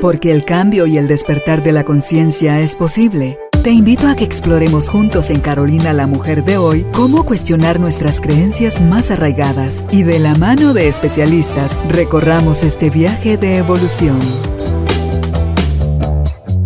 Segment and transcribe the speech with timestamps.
[0.00, 3.38] Porque el cambio y el despertar de la conciencia es posible.
[3.62, 8.18] Te invito a que exploremos juntos en Carolina la Mujer de hoy cómo cuestionar nuestras
[8.18, 14.18] creencias más arraigadas y de la mano de especialistas recorramos este viaje de evolución.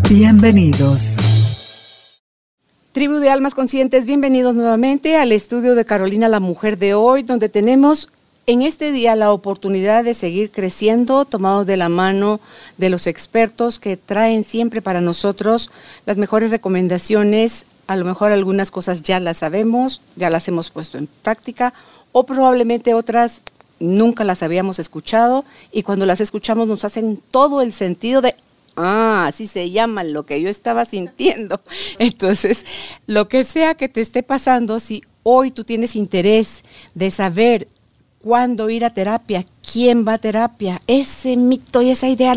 [0.09, 2.21] Bienvenidos.
[2.93, 7.48] Tribu de Almas Conscientes, bienvenidos nuevamente al estudio de Carolina la Mujer de hoy, donde
[7.48, 8.09] tenemos
[8.47, 12.41] en este día la oportunidad de seguir creciendo, tomados de la mano
[12.77, 15.71] de los expertos que traen siempre para nosotros
[16.07, 17.67] las mejores recomendaciones.
[17.87, 21.75] A lo mejor algunas cosas ya las sabemos, ya las hemos puesto en práctica,
[22.13, 23.41] o probablemente otras
[23.81, 28.35] nunca las habíamos escuchado y cuando las escuchamos nos hacen todo el sentido de,
[28.76, 31.61] ah, así se llama lo que yo estaba sintiendo.
[31.99, 32.65] Entonces,
[33.06, 36.62] lo que sea que te esté pasando, si hoy tú tienes interés
[36.95, 37.69] de saber
[38.25, 42.34] cuándo ir a terapia, quién va a terapia, ese mito y esa idea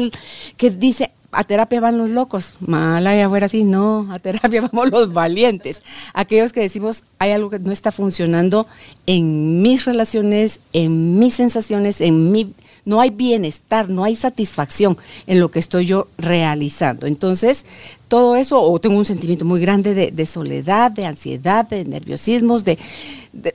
[0.57, 4.91] que dice a terapia van los locos, mala ya fuera así, no, a terapia vamos
[4.91, 5.81] los valientes,
[6.13, 8.67] aquellos que decimos hay algo que no está funcionando
[9.05, 15.41] en mis relaciones, en mis sensaciones, en mi no hay bienestar, no hay satisfacción en
[15.41, 17.05] lo que estoy yo realizando.
[17.05, 17.65] Entonces,
[18.07, 22.77] todo eso, o tengo un sentimiento muy grande de, soledad, de ansiedad, de nerviosismos, de,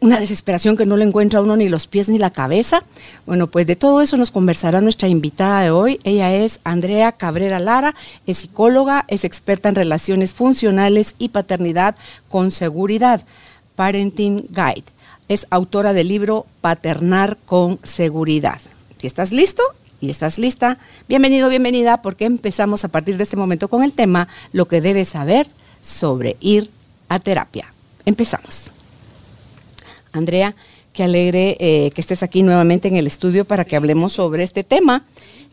[0.00, 2.84] una desesperación que no le encuentra a uno ni los pies ni la cabeza.
[3.27, 6.00] Bueno, pues de todo eso nos conversará nuestra invitada de hoy.
[6.05, 7.94] Ella es Andrea Cabrera Lara,
[8.27, 11.97] es psicóloga, es experta en relaciones funcionales y paternidad
[12.28, 13.22] con seguridad.
[13.75, 14.84] Parenting Guide.
[15.28, 18.61] Es autora del libro Paternar con Seguridad.
[18.98, 19.62] Si estás listo
[20.03, 24.27] y estás lista, bienvenido, bienvenida, porque empezamos a partir de este momento con el tema
[24.53, 25.47] lo que debes saber
[25.81, 26.70] sobre ir
[27.09, 27.72] a terapia.
[28.05, 28.72] Empezamos.
[30.12, 30.56] Andrea,
[30.92, 34.64] qué alegre eh, que estés aquí nuevamente en el estudio para que hablemos sobre este
[34.64, 35.05] tema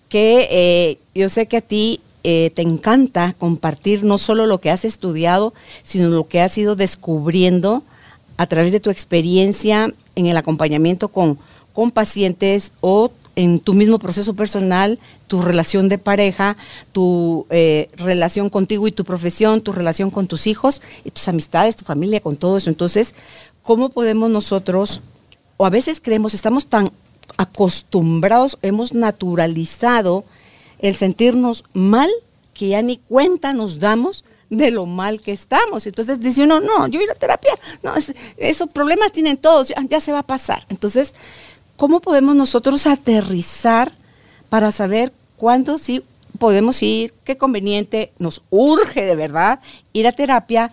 [0.10, 4.72] que eh, yo sé que a ti eh, te encanta compartir no solo lo que
[4.72, 5.54] has estudiado,
[5.84, 7.84] sino lo que has ido descubriendo
[8.38, 11.38] a través de tu experiencia en el acompañamiento con,
[11.72, 16.58] con pacientes o en tu mismo proceso personal, tu relación de pareja,
[16.92, 21.78] tu eh, relación contigo y tu profesión, tu relación con tus hijos y tus amistades,
[21.78, 22.70] tu familia, con todo eso.
[22.70, 23.16] Entonces,
[23.62, 25.00] ¿cómo podemos nosotros,
[25.56, 26.90] o a veces creemos, estamos tan
[27.38, 30.26] acostumbrados, hemos naturalizado
[30.80, 32.10] el sentirnos mal
[32.54, 35.88] que ya ni cuenta nos damos de lo mal que estamos.
[35.88, 37.94] Entonces dice uno, no, yo ir a terapia, no,
[38.38, 40.66] esos problemas tienen todos, ya se va a pasar.
[40.70, 41.14] Entonces,
[41.80, 43.94] ¿cómo podemos nosotros aterrizar
[44.50, 46.04] para saber cuándo sí
[46.38, 49.62] podemos ir, qué conveniente, nos urge de verdad
[49.94, 50.72] ir a terapia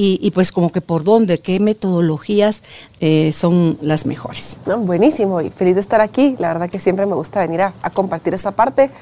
[0.00, 2.62] y, pues como que por dónde, qué metodologías
[3.00, 4.56] eh, son las mejores.
[4.64, 6.36] buenísimo y feliz de estar aquí.
[6.38, 8.92] La verdad que siempre me gusta venir a, compartir esta parte.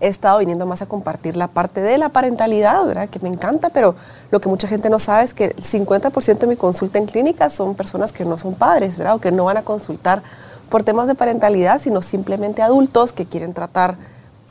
[0.00, 3.08] He estado viniendo más a compartir la parte de la parentalidad, ¿verdad?
[3.08, 3.94] que me encanta, pero
[4.32, 7.48] lo que mucha gente no sabe es que el 50% de mi consulta en clínica
[7.48, 9.14] son personas que no son padres, ¿verdad?
[9.14, 10.22] o que no van a consultar
[10.70, 13.96] por temas de parentalidad, sino simplemente adultos que quieren tratar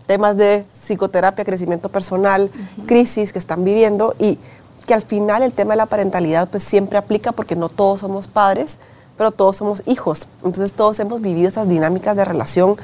[0.06, 2.52] temas de psicoterapia, crecimiento personal,
[2.86, 4.38] crisis que están viviendo y
[4.86, 8.28] que al final el tema de la parentalidad pues siempre aplica porque no todos somos
[8.28, 8.80] padres,
[9.18, 10.28] pero todos somos hijos.
[10.44, 12.76] Entonces todos hemos vivido esas dinámicas de relación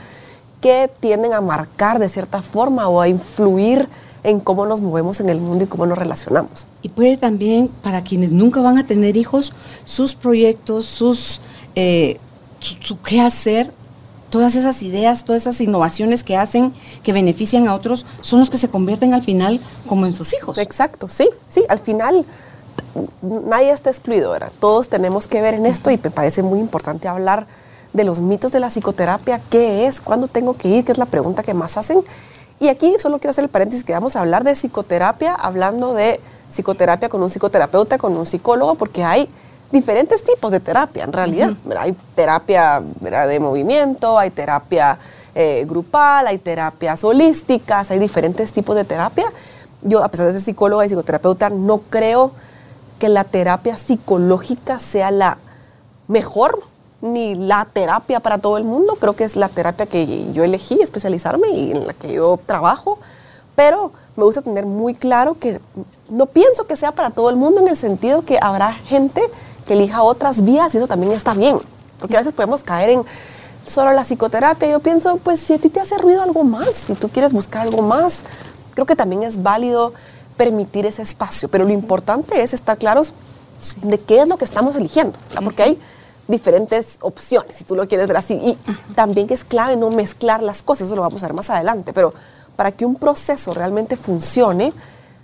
[0.61, 3.89] que tienden a marcar de cierta forma o a influir
[4.23, 6.67] en cómo nos movemos en el mundo y cómo nos relacionamos.
[6.81, 9.53] Y puede también, para quienes nunca van a tener hijos,
[9.85, 11.41] sus proyectos, sus
[11.75, 12.19] eh,
[12.65, 13.71] su, qué hacer,
[14.29, 18.57] todas esas ideas, todas esas innovaciones que hacen, que benefician a otros, son los que
[18.57, 20.57] se convierten al final como en sus hijos.
[20.57, 22.25] Exacto, sí, sí, al final
[23.21, 24.51] nadie está excluido, ¿verdad?
[24.59, 27.47] Todos tenemos que ver en esto y me parece muy importante hablar
[27.93, 31.05] de los mitos de la psicoterapia, qué es, cuándo tengo que ir, qué es la
[31.05, 32.01] pregunta que más hacen.
[32.59, 36.19] Y aquí solo quiero hacer el paréntesis que vamos a hablar de psicoterapia, hablando de
[36.51, 39.29] psicoterapia con un psicoterapeuta, con un psicólogo, porque hay
[39.71, 41.53] diferentes tipos de terapia en realidad.
[41.77, 44.97] Hay terapia de movimiento, hay terapia
[45.33, 49.25] eh, grupal, hay terapias holísticas, hay diferentes tipos de terapia.
[49.81, 52.31] Yo, a pesar de ser psicóloga y psicoterapeuta, no creo
[52.99, 55.37] que la terapia psicológica sea la
[56.07, 56.59] mejor
[57.01, 58.97] ni la terapia para todo el mundo.
[58.99, 62.99] Creo que es la terapia que yo elegí especializarme y en la que yo trabajo.
[63.55, 65.59] Pero me gusta tener muy claro que
[66.09, 69.21] no pienso que sea para todo el mundo en el sentido que habrá gente
[69.65, 71.57] que elija otras vías y eso también está bien.
[71.99, 73.03] Porque a veces podemos caer en
[73.65, 74.69] solo la psicoterapia.
[74.69, 77.63] Yo pienso, pues si a ti te hace ruido algo más, si tú quieres buscar
[77.63, 78.19] algo más,
[78.73, 79.93] creo que también es válido
[80.37, 81.49] permitir ese espacio.
[81.49, 83.13] Pero lo importante es estar claros
[83.81, 85.79] de qué es lo que estamos eligiendo, porque hay
[86.27, 88.33] diferentes opciones, si tú lo quieres ver así.
[88.33, 88.57] Y
[88.93, 91.93] también que es clave no mezclar las cosas, eso lo vamos a ver más adelante.
[91.93, 92.13] Pero
[92.55, 94.73] para que un proceso realmente funcione,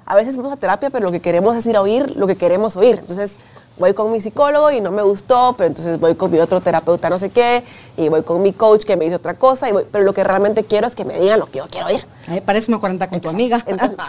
[0.05, 2.35] a veces vamos a terapia, pero lo que queremos es ir a oír lo que
[2.35, 2.97] queremos oír.
[2.99, 3.33] Entonces,
[3.81, 7.09] voy con mi psicólogo y no me gustó, pero entonces voy con mi otro terapeuta
[7.09, 7.63] no sé qué,
[7.97, 10.63] y voy con mi coach que me dice otra cosa, y pero lo que realmente
[10.63, 12.05] quiero es que me digan lo que yo quiero oír.
[12.27, 13.65] Ay, parece una 40 con tu amiga.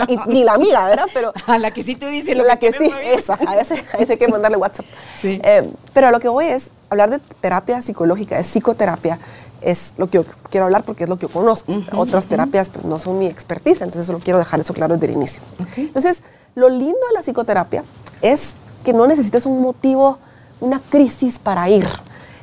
[0.06, 1.06] y, ni la amiga, ¿verdad?
[1.12, 4.16] Pero a la que sí te dice lo la que, sí, esa, a veces, hay
[4.16, 4.86] que mandarle WhatsApp.
[5.20, 5.40] Sí.
[5.42, 9.19] Eh, pero a lo que voy es hablar de terapia psicológica, de psicoterapia,
[9.62, 11.72] es lo que yo quiero hablar porque es lo que yo conozco.
[11.96, 15.12] Otras terapias pues, no son mi expertise, entonces solo quiero dejar eso claro desde el
[15.12, 15.40] inicio.
[15.76, 16.22] Entonces,
[16.54, 17.84] lo lindo de la psicoterapia
[18.20, 18.52] es
[18.84, 20.19] que no necesites un motivo,
[20.61, 21.88] una crisis para ir.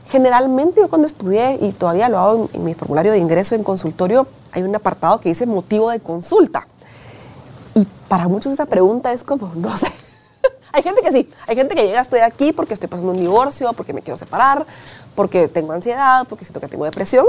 [0.09, 4.27] Generalmente yo cuando estudié, y todavía lo hago en, mi formulario de ingreso en consultorio,
[4.51, 6.67] hay un apartado que dice motivo de consulta.
[7.75, 9.87] Y para muchos esa pregunta es como, no sé.
[10.71, 13.71] hay gente que sí, hay gente que llega, estoy aquí porque estoy pasando un divorcio,
[13.73, 14.65] porque me quiero separar,
[15.15, 17.25] porque tengo ansiedad, porque siento que tengo depresión.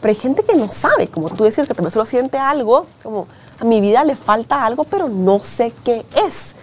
[0.00, 2.86] Pero hay gente que no sabe, como tú decías, que tal vez solo siente algo,
[3.02, 3.26] como
[3.60, 6.56] a mi vida le falta algo, pero no sé qué es.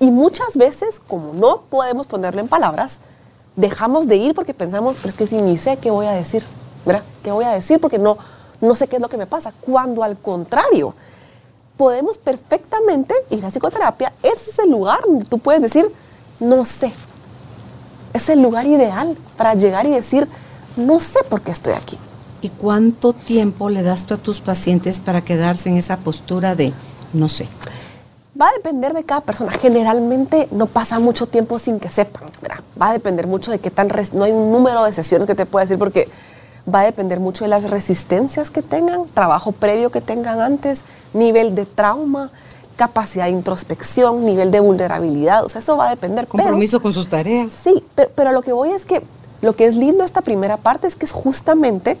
[0.00, 3.00] Y muchas veces, como no podemos ponerlo en palabras,
[3.54, 6.44] dejamos de ir porque pensamos, pero es que si ni sé qué voy a decir,
[6.84, 7.04] ¿verdad?
[7.22, 7.80] ¿Qué voy a decir?
[7.80, 8.18] Porque no,
[8.60, 9.52] no sé qué es lo que me pasa.
[9.60, 10.94] Cuando al contrario,
[11.76, 15.90] podemos perfectamente ir a psicoterapia, ese es el lugar donde tú puedes decir,
[16.40, 16.92] no sé.
[18.12, 20.28] Es el lugar ideal para llegar y decir,
[20.76, 21.98] no sé por qué estoy aquí.
[22.42, 26.72] ¿Y cuánto tiempo le das tú a tus pacientes para quedarse en esa postura de
[27.12, 27.46] no sé?
[28.38, 29.52] Va a depender de cada persona.
[29.52, 32.24] Generalmente no pasa mucho tiempo sin que sepan.
[32.80, 33.88] Va a depender mucho de qué tan...
[34.12, 36.08] No hay un número de sesiones que te pueda decir porque
[36.72, 40.80] va a depender mucho de las resistencias que tengan, trabajo previo que tengan antes,
[41.12, 42.30] nivel de trauma,
[42.74, 45.44] capacidad de introspección, nivel de vulnerabilidad.
[45.44, 46.26] O sea, eso va a depender.
[46.26, 47.50] Compromiso con sus tareas.
[47.62, 49.02] Sí, pero, pero lo que voy es que
[49.42, 51.98] lo que es lindo esta primera parte es que es justamente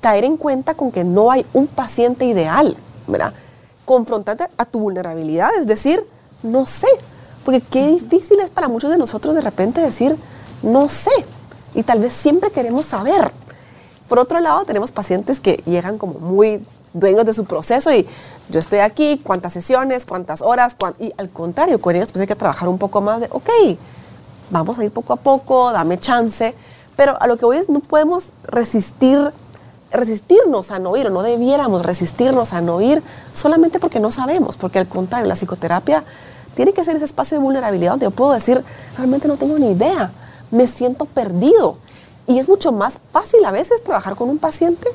[0.00, 3.32] caer en cuenta con que no hay un paciente ideal, ¿verdad?
[3.84, 6.04] Confrontarte a tu vulnerabilidad, es decir,
[6.42, 6.88] no sé,
[7.44, 10.16] porque qué difícil es para muchos de nosotros de repente decir,
[10.62, 11.10] no sé,
[11.74, 13.32] y tal vez siempre queremos saber.
[14.08, 18.06] Por otro lado, tenemos pacientes que llegan como muy dueños de su proceso y
[18.48, 22.34] yo estoy aquí, cuántas sesiones, cuántas horas, y al contrario, con ellos pues hay que
[22.34, 23.50] trabajar un poco más de, ok,
[24.50, 26.54] vamos a ir poco a poco, dame chance,
[26.96, 29.32] pero a lo que voy es, no podemos resistir
[29.90, 33.02] resistirnos a no ir o no debiéramos resistirnos a no ir
[33.32, 36.04] solamente porque no sabemos, porque al contrario, la psicoterapia
[36.54, 38.62] tiene que ser ese espacio de vulnerabilidad donde yo puedo decir,
[38.96, 40.10] realmente no tengo ni idea,
[40.50, 41.78] me siento perdido.
[42.26, 44.88] Y es mucho más fácil a veces trabajar con un paciente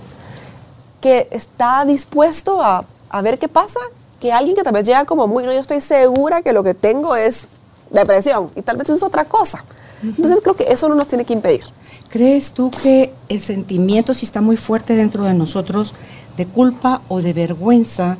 [1.01, 3.79] que está dispuesto a, a ver qué pasa,
[4.19, 6.73] que alguien que tal vez llega como muy, no, yo estoy segura que lo que
[6.73, 7.47] tengo es
[7.89, 9.63] depresión y tal vez es otra cosa.
[10.01, 11.63] Entonces creo que eso no nos tiene que impedir.
[12.13, 15.95] ¿Crees tú que el sentimiento, si está muy fuerte dentro de nosotros,
[16.37, 18.17] de culpa o de vergüenza,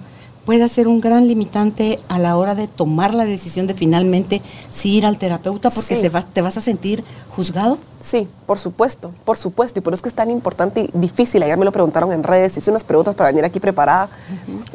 [0.48, 4.42] puede ser un gran limitante a la hora de tomar la decisión de finalmente
[4.72, 7.04] si ir al terapeuta porque te vas a sentir
[7.36, 7.78] juzgado?
[8.01, 9.78] Sí, por supuesto, por supuesto.
[9.78, 11.44] Y por eso es que es tan importante y difícil.
[11.44, 14.10] Ayer me lo preguntaron en redes, hice unas preguntas para venir aquí preparada.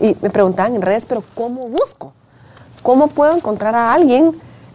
[0.00, 2.12] Y me preguntaban en redes, pero ¿cómo busco?
[2.84, 4.30] ¿Cómo puedo encontrar a alguien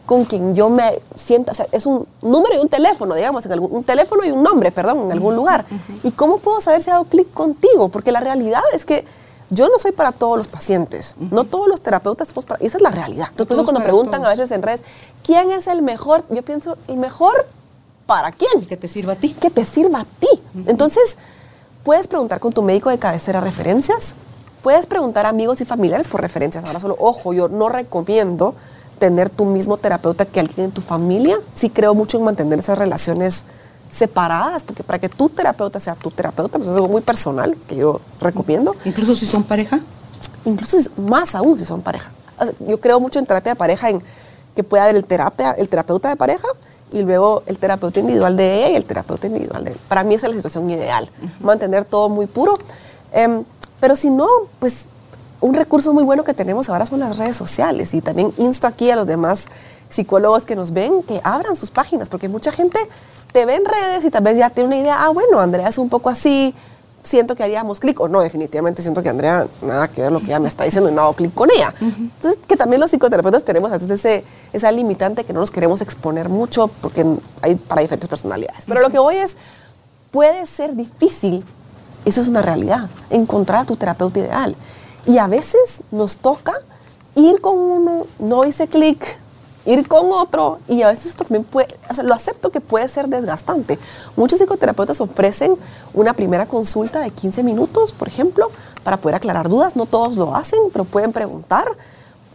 [0.06, 3.54] con quien yo me sienta, o sea, es un número y un teléfono, digamos, en
[3.54, 5.66] algún, un teléfono y un nombre, perdón, en algún lugar.
[6.04, 7.90] ¿Y cómo puedo saber si ha dado clic contigo?
[7.90, 9.06] Porque la realidad es que
[9.50, 12.84] yo no soy para todos los pacientes, no todos los terapeutas somos para, esa es
[12.84, 13.28] la realidad.
[13.30, 14.82] Entonces, por eso cuando preguntan a veces en redes,
[15.24, 16.24] ¿quién es el mejor?
[16.30, 17.48] Yo pienso, ¿el mejor
[18.06, 18.66] para quién?
[18.68, 19.34] Que te sirva a ti.
[19.40, 20.28] Que te sirva a ti.
[20.66, 21.18] Entonces,
[21.84, 24.16] puedes preguntar con tu médico de cabecera referencias,
[24.62, 26.66] puedes preguntar a amigos y familiares por referencias.
[26.66, 28.56] Ahora solo, ojo, yo no recomiendo
[29.00, 31.38] tener tu mismo terapeuta que alguien en tu familia.
[31.54, 33.44] Sí creo mucho en mantener esas relaciones
[33.90, 37.76] separadas, porque para que tu terapeuta sea tu terapeuta, pues es algo muy personal que
[37.76, 38.76] yo recomiendo.
[38.86, 39.80] Incluso si son pareja.
[40.46, 42.10] Incluso más aún si son pareja.
[42.68, 44.02] Yo creo mucho en terapia de pareja, en
[44.56, 46.48] que pueda haber el, terapia, el terapeuta de pareja
[46.92, 49.78] y luego el terapeuta individual de ella y el terapeuta individual de él.
[49.88, 51.10] Para mí esa es la situación ideal,
[51.40, 52.58] mantener todo muy puro.
[53.12, 53.44] Em,
[53.80, 54.28] pero si no,
[54.60, 54.88] pues
[55.44, 58.90] un recurso muy bueno que tenemos ahora son las redes sociales y también insto aquí
[58.90, 59.48] a los demás
[59.90, 62.80] psicólogos que nos ven que abran sus páginas, porque mucha gente
[63.34, 65.78] te ve en redes y tal vez ya tiene una idea, ah, bueno, Andrea es
[65.78, 66.56] un poco así,
[67.04, 70.28] siento que haríamos clic, o no, definitivamente siento que Andrea nada que ver lo que
[70.28, 71.74] ella me está diciendo y no hago clic con ella.
[71.82, 74.24] Entonces, que también los psicoterapeutas tenemos a veces ese,
[74.54, 77.06] esa limitante que no nos queremos exponer mucho porque
[77.42, 78.64] hay para diferentes personalidades.
[78.66, 79.36] Pero lo que voy es,
[80.10, 81.44] puede ser difícil,
[82.06, 84.56] eso es una realidad, encontrar a tu terapeuta ideal.
[85.06, 86.54] Y a veces nos toca
[87.16, 89.18] ir con uno, no hice clic,
[89.66, 92.88] ir con otro y a veces esto también puede, o sea, lo acepto que puede
[92.88, 93.80] ser desgastante.
[94.16, 95.56] Muchos psicoterapeutas ofrecen
[95.94, 98.50] una primera consulta de 15 minutos, por ejemplo,
[98.84, 99.76] para poder aclarar dudas.
[99.76, 101.66] No todos lo hacen, pero pueden preguntar.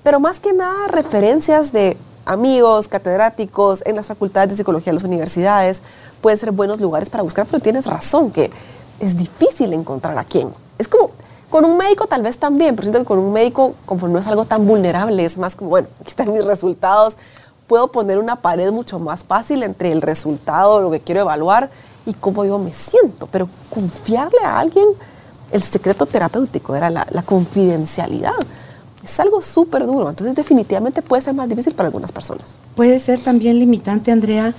[0.03, 5.05] Pero más que nada, referencias de amigos, catedráticos, en las facultades de psicología de las
[5.05, 5.83] universidades,
[6.21, 8.51] pueden ser buenos lugares para buscar, pero tienes razón que
[9.01, 10.53] es difícil encontrar a quién.
[10.79, 11.11] Es como,
[11.50, 14.26] con un médico tal vez también, pero siento que con un médico, como no es
[14.26, 17.17] algo tan vulnerable, es más como, bueno, aquí están mis resultados,
[17.67, 21.71] puedo poner una pared mucho más fácil entre el resultado, lo que quiero evaluar
[22.07, 23.28] y cómo yo me siento.
[23.31, 24.87] Pero confiarle a alguien
[25.52, 28.35] el secreto terapéutico, era la, la confidencialidad
[29.02, 30.09] es algo súper duro.
[30.09, 32.57] Entonces definitivamente puede ser más difícil para algunas personas.
[32.75, 34.55] Puede ser también limitante, Andrea,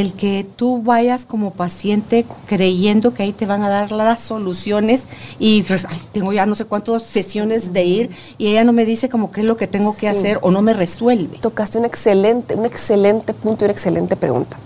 [0.00, 5.04] el que tú vayas como paciente creyendo que ahí te van a dar las soluciones
[5.38, 9.08] y pues, tengo ya no sé cuántas sesiones de ir y ella no me dice
[9.08, 11.38] como qué es lo que tengo que hacer o no me resuelve.
[11.38, 14.56] Tocaste un excelente, un excelente punto y una excelente pregunta.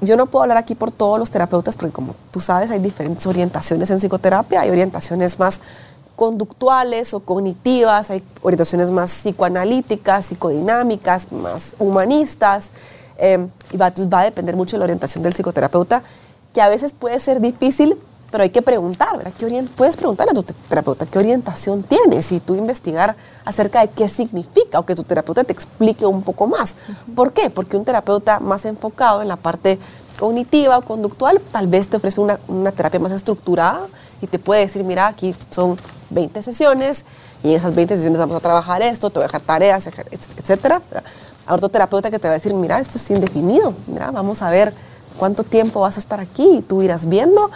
[0.00, 3.26] Yo no puedo hablar aquí por todos los terapeutas porque como tú sabes hay diferentes
[3.26, 5.60] orientaciones en psicoterapia, hay orientaciones más
[6.14, 12.70] conductuales o cognitivas, hay orientaciones más psicoanalíticas, psicodinámicas, más humanistas,
[13.18, 16.02] eh, y va, va a depender mucho de la orientación del psicoterapeuta,
[16.52, 17.96] que a veces puede ser difícil,
[18.30, 19.32] pero hay que preguntar, ¿verdad?
[19.38, 24.08] ¿Qué puedes preguntarle a tu terapeuta qué orientación tienes y tú investigar acerca de qué
[24.08, 26.74] significa o que tu terapeuta te explique un poco más.
[27.14, 27.50] ¿Por qué?
[27.50, 29.78] Porque un terapeuta más enfocado en la parte
[30.18, 33.86] cognitiva o conductual tal vez te ofrece una, una terapia más estructurada
[34.20, 35.76] y te puede decir, mira, aquí son
[36.10, 37.04] 20 sesiones
[37.42, 40.80] y en esas 20 sesiones vamos a trabajar esto, te voy a dejar tareas, etcétera.
[41.46, 44.50] A otro terapeuta que te va a decir, mira, esto es indefinido, mira, vamos a
[44.50, 44.72] ver
[45.18, 47.50] cuánto tiempo vas a estar aquí y tú irás viendo.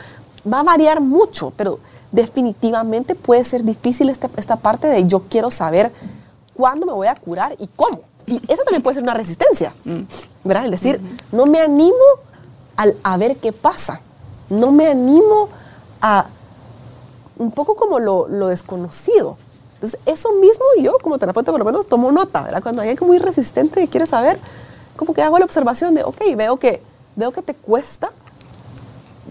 [0.50, 1.78] Va a variar mucho, pero
[2.12, 5.92] definitivamente puede ser difícil este, esta parte de yo quiero saber
[6.54, 8.00] cuándo me voy a curar y cómo.
[8.26, 10.00] Y eso también puede ser una resistencia, mm.
[10.44, 10.66] ¿verdad?
[10.66, 11.00] Es decir,
[11.32, 11.94] no me animo
[12.76, 14.00] al, a ver qué pasa,
[14.50, 15.48] no me animo
[16.00, 16.26] a
[17.38, 19.38] un poco como lo, desconocido.
[19.80, 22.62] Entonces, eso mismo yo como terapeuta por lo menos tomo nota, ¿verdad?
[22.62, 24.38] Cuando hay alguien muy resistente y quiere saber,
[24.96, 26.82] como que hago la observación de, ok, veo que,
[27.14, 28.10] veo que te cuesta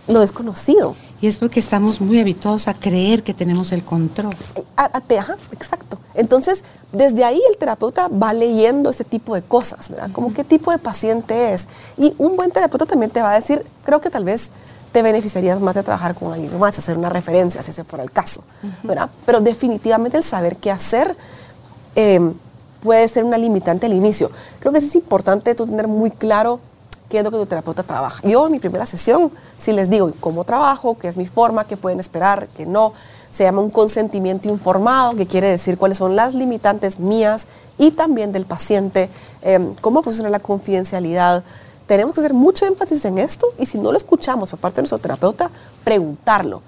[0.08, 0.96] lo desconocido.
[1.20, 4.34] Y es porque estamos muy habituados a creer que tenemos el control.
[4.78, 4.86] A,
[5.18, 5.98] ajá, exacto.
[6.14, 6.64] Entonces,
[6.94, 10.10] desde ahí el terapeuta va leyendo ese tipo de cosas, ¿verdad?
[10.14, 11.68] Como qué tipo de paciente es.
[11.98, 14.52] Y un buen terapeuta también te va a decir, creo que tal vez
[14.98, 18.10] te beneficiarías más de trabajar con alguien más, hacer una referencia, si ese fuera el
[18.10, 18.42] caso,
[18.82, 19.12] ¿verdad?
[19.28, 21.16] Pero definitivamente el saber qué hacer
[21.94, 22.34] em,
[22.82, 24.32] puede ser una limitante al inicio.
[24.60, 26.60] Creo que es importante tú tener muy claro
[27.10, 28.28] qué es lo que tu terapeuta trabaja.
[28.28, 31.78] Yo en mi primera sesión, si les digo cómo trabajo, qué es mi forma, qué
[31.78, 32.94] pueden esperar, qué no,
[33.30, 38.32] se llama un consentimiento informado, que quiere decir cuáles son las limitantes mías y también
[38.32, 39.12] del paciente,
[39.44, 41.44] em, cómo funciona la confidencialidad,
[41.88, 44.82] tenemos que hacer mucho énfasis en esto y si no lo escuchamos por parte de
[44.84, 45.50] nuestro terapeuta,
[45.84, 46.62] preguntarlo.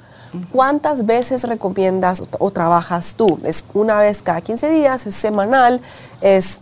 [0.51, 3.39] ¿Cuántas veces recomiendas o, trabajas tú?
[3.43, 5.07] ¿Es una vez cada 15 días?
[5.07, 5.81] ¿Es semanal?
[6.21, 6.59] ¿Es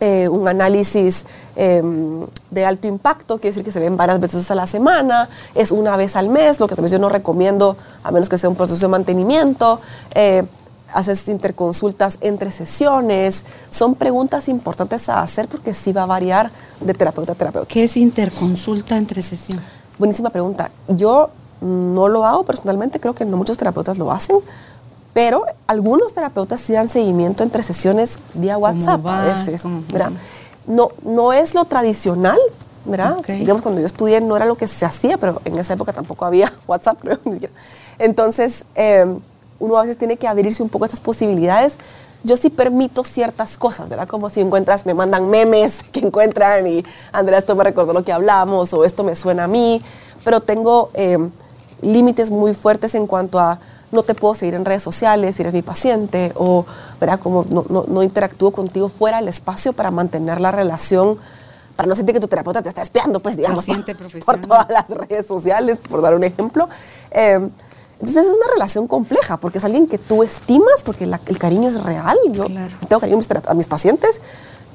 [0.00, 1.24] eh, un análisis
[1.54, 3.38] em, de alto impacto?
[3.38, 5.28] Quiere decir que se ven varias veces a la semana.
[5.54, 6.58] ¿Es una vez al mes?
[6.58, 9.80] Lo que también yo no recomiendo, a menos que sea un proceso de mantenimiento.
[10.14, 10.42] Eh,
[10.92, 13.44] haces interconsultas entre sesiones.
[13.70, 16.50] Son preguntas importantes a hacer porque sí va a variar
[16.80, 17.68] de terapeuta a terapeuta.
[17.68, 19.60] ¿Qué es interconsulta entre sesión?
[19.98, 20.70] Buenísima pregunta.
[20.88, 24.36] Yo no lo hago personalmente, creo que no muchos terapeutas lo hacen,
[25.12, 29.62] pero algunos terapeutas sí dan seguimiento entre sesiones vía WhatsApp a veces.
[30.66, 32.38] No, no es lo tradicional,
[32.84, 33.16] ¿verdad?
[33.26, 36.24] Digamos, cuando yo estudié no era lo que se hacía, pero en esa época tampoco
[36.24, 37.18] había WhatsApp, creo.
[37.98, 39.06] Entonces, eh,
[39.58, 41.78] uno a veces tiene que abrirse un poco a estas posibilidades.
[42.24, 44.08] Yo sí permito ciertas cosas, ¿verdad?
[44.08, 48.12] Como si encuentras, me mandan memes que encuentran y Andrea, esto me recordó lo que
[48.12, 49.82] hablamos o esto me suena a mí,
[50.24, 51.30] pero tengo em,
[51.82, 53.58] límites muy fuertes en cuanto a
[53.92, 56.66] no te puedo seguir en redes sociales si eres mi paciente o,
[57.00, 57.20] ¿verdad?
[57.20, 61.18] Como no, no, no interactúo contigo fuera del espacio para mantener la relación
[61.76, 63.66] para no sentir que tu terapeuta te está espiando, pues digamos,
[64.24, 66.68] por, todas las redes sociales, por dar un ejemplo.
[67.10, 67.48] Eh,
[68.00, 71.82] entonces es una relación compleja porque es alguien que tú estimas, porque el cariño es
[71.82, 72.16] real.
[72.32, 74.20] Yo tengo cariño a mis, pacientes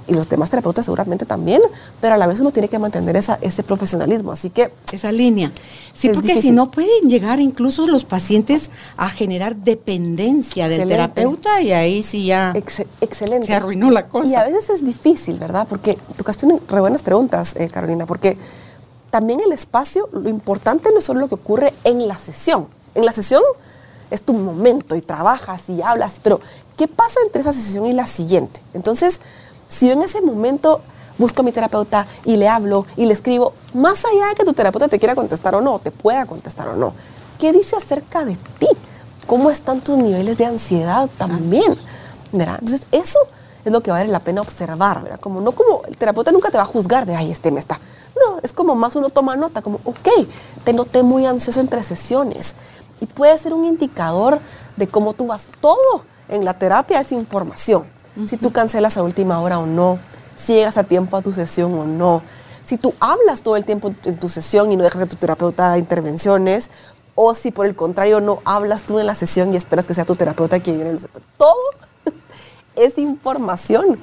[0.08, 1.62] y los demás terapeutas seguramente también,
[2.00, 4.32] pero a la vez uno tiene que mantener esa, ese profesionalismo.
[4.32, 4.72] Así que...
[4.92, 5.51] Esa línea.
[5.94, 11.74] Sí, porque si no pueden llegar incluso los pacientes a generar dependencia del terapeuta y
[11.74, 12.54] ahí sí ya...
[12.56, 13.46] excelente.
[13.46, 14.32] Se arruinó la cosa.
[14.32, 15.68] Y a veces es difícil, ¿verdad?
[15.70, 18.36] Porque tocaste unas re buenas preguntas, eh, Carolina, porque
[19.12, 23.05] también el espacio, lo importante no es solo lo que ocurre en la sesión, en
[23.05, 23.41] la sesión
[24.10, 26.41] es tu momento y trabajas y hablas, pero
[26.77, 28.62] ¿qué pasa entre esa sesión y la siguiente?
[28.74, 29.21] Entonces,
[29.67, 30.81] si yo en ese momento
[31.17, 34.53] busco a mi terapeuta y le hablo y le escribo, más allá de que tu
[34.53, 36.93] terapeuta te quiera contestar o no, te pueda contestar o no,
[37.39, 38.67] ¿qué dice acerca de ti?
[39.27, 41.77] ¿Cómo están tus niveles de ansiedad también?
[42.31, 42.57] ¿verdad?
[42.60, 43.19] Entonces, eso
[43.65, 45.19] es lo que vale la pena observar, ¿verdad?
[45.19, 47.79] Como no como el terapeuta nunca te va a juzgar de, ay, este me está.
[48.15, 50.27] No, es como más uno toma nota, como, ok,
[50.63, 52.55] te noté muy ansioso entre sesiones.
[53.01, 54.39] Y puede ser un indicador
[54.77, 55.48] de cómo tú vas.
[55.60, 57.84] Todo en la terapia es información.
[58.25, 60.00] Si tú cancelas a última hora o no,
[60.36, 62.22] si llegas a tiempo a tu sesión o no,
[62.62, 65.67] si tú hablas todo el tiempo en tu sesión y no dejas que tu terapeuta
[65.67, 66.70] haga intervenciones,
[67.15, 70.05] o si por el contrario no hablas tú en la sesión y esperas que sea
[70.05, 71.08] tu terapeuta quien llene los...
[71.38, 71.55] Todo
[72.75, 74.00] es información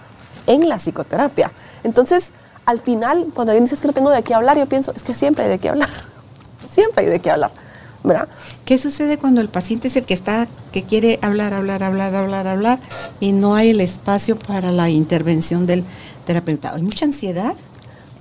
[0.47, 1.50] en la psicoterapia.
[1.85, 2.33] Entonces,
[2.67, 5.14] al final, cuando alguien dice que no tengo de qué hablar, yo pienso, es que
[5.14, 5.88] siempre hay de qué hablar.
[6.73, 7.50] Siempre hay de qué hablar.
[8.05, 8.28] ¿Verdad?
[8.64, 12.47] ¿Qué sucede cuando el paciente es el que está, que quiere hablar, hablar, hablar, hablar,
[12.47, 12.78] hablar
[13.21, 15.85] y no hay el espacio para la intervención del
[16.26, 16.73] terapeuta?
[16.75, 17.55] ¿Hay mucha ansiedad?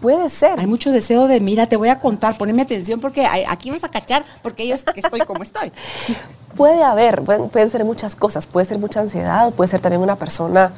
[0.02, 0.60] Puede ser.
[0.60, 3.90] Hay mucho deseo de, mira, te voy a contar, poneme atención porque aquí vas a
[3.90, 5.72] cachar porque yo estoy como estoy.
[6.56, 10.72] Puede haber, pueden, ser muchas cosas, puede ser mucha ansiedad, puede ser también una persona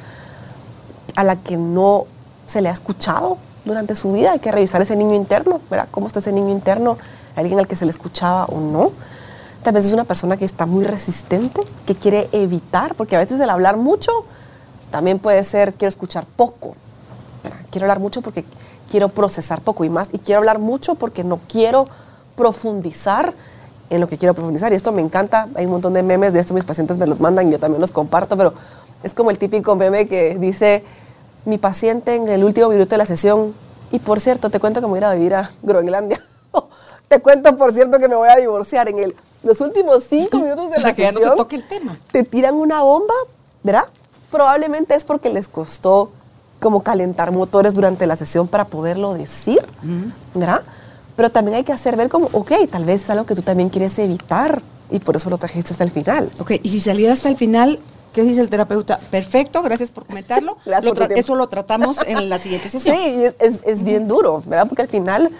[1.16, 2.04] a la que no
[2.44, 5.88] se le ha escuchado durante su vida, hay que revisar ese niño interno, ¿verdad?
[5.90, 6.98] ¿Cómo está ese niño interno?
[7.36, 8.92] ¿Alguien al que se le escuchaba o no?
[9.62, 13.40] Tal vez es una persona que está muy resistente, que quiere evitar, porque a veces
[13.40, 14.10] el hablar mucho
[14.90, 16.74] también puede ser quiero escuchar poco.
[17.70, 18.44] Quiero hablar mucho porque
[18.90, 21.86] quiero procesar poco y más, y quiero hablar mucho porque no quiero
[22.36, 23.34] profundizar
[23.90, 24.72] en lo que quiero profundizar.
[24.72, 27.20] Y esto me encanta, hay un montón de memes de esto, mis pacientes me los
[27.20, 28.54] mandan, yo también los comparto, pero
[29.02, 30.84] es como el típico meme que dice,
[31.44, 33.54] mi paciente en el último minuto de la sesión,
[33.92, 36.20] y por cierto, te cuento que me voy a ir a vivir a Groenlandia.
[37.10, 40.70] Te cuento, por cierto, que me voy a divorciar en el, los últimos cinco minutos
[40.70, 41.14] de la que sesión.
[41.14, 41.98] Ya no se toque el tema.
[42.12, 43.14] Te tiran una bomba,
[43.64, 43.86] ¿verdad?
[44.30, 46.12] Probablemente es porque les costó
[46.60, 49.58] como calentar motores durante la sesión para poderlo decir,
[50.34, 50.62] ¿verdad?
[51.16, 53.70] Pero también hay que hacer ver como, ok, tal vez es algo que tú también
[53.70, 56.30] quieres evitar y por eso lo trajiste hasta el final.
[56.38, 57.80] Ok, y si saliera hasta el final,
[58.12, 59.00] ¿qué dice el terapeuta?
[59.10, 60.58] Perfecto, gracias por comentarlo.
[61.16, 62.96] eso lo tratamos en la siguiente sesión.
[62.96, 64.68] Sí, es, bien duro, ¿verdad?
[64.68, 65.32] Porque al final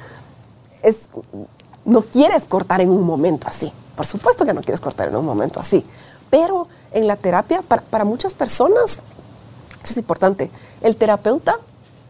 [0.83, 1.09] es,
[1.91, 3.73] no quieres cortar en un momento así.
[3.97, 5.85] Por supuesto que no quieres cortar en un momento así.
[6.31, 9.01] Pero en la terapia, para, muchas personas,
[9.83, 11.57] eso es importante, el terapeuta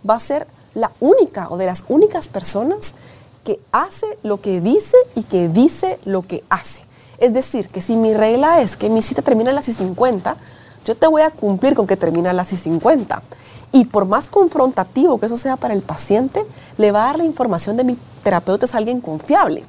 [0.09, 2.95] va a ser la única o de las únicas personas
[3.43, 6.85] que hace lo que dice y que dice lo que hace.
[7.17, 10.37] Es decir, que si mi regla es que mi cita termina a las y 50,
[10.85, 13.23] yo te voy a cumplir con que termina a las y 50.
[13.73, 16.45] Y por más confrontativo que eso sea para el paciente,
[16.77, 19.65] le va a dar la información de mi terapeuta es alguien confiable.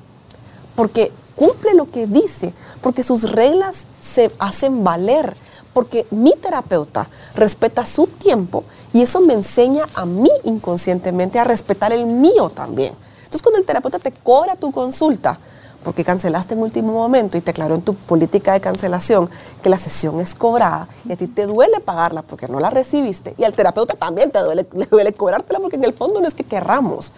[0.75, 5.35] Porque cumple lo que dice, porque sus reglas se hacen valer,
[5.73, 11.93] porque mi terapeuta respeta su tiempo y eso me enseña a mí inconscientemente a respetar
[11.93, 12.93] el mío también.
[13.19, 15.37] Entonces, cuando el terapeuta te cobra tu consulta,
[15.84, 19.30] porque cancelaste en último momento y te aclaró en tu política de cancelación
[19.62, 23.34] que la sesión es cobrada y a ti te duele pagarla porque no la recibiste
[23.38, 26.34] y al terapeuta también te duele, le duele cobrártela porque en el fondo no es
[26.34, 27.13] que querramos.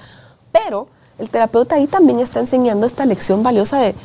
[0.51, 3.95] Pero el terapeuta ahí también está enseñando esta lección valiosa de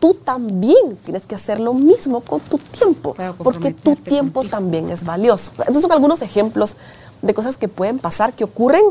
[0.00, 5.04] tú también tienes que hacer lo mismo con tu tiempo, porque tu tiempo también es
[5.04, 5.52] valioso.
[5.58, 6.76] Entonces son algunos ejemplos
[7.22, 8.82] de cosas que pueden pasar, que ocurren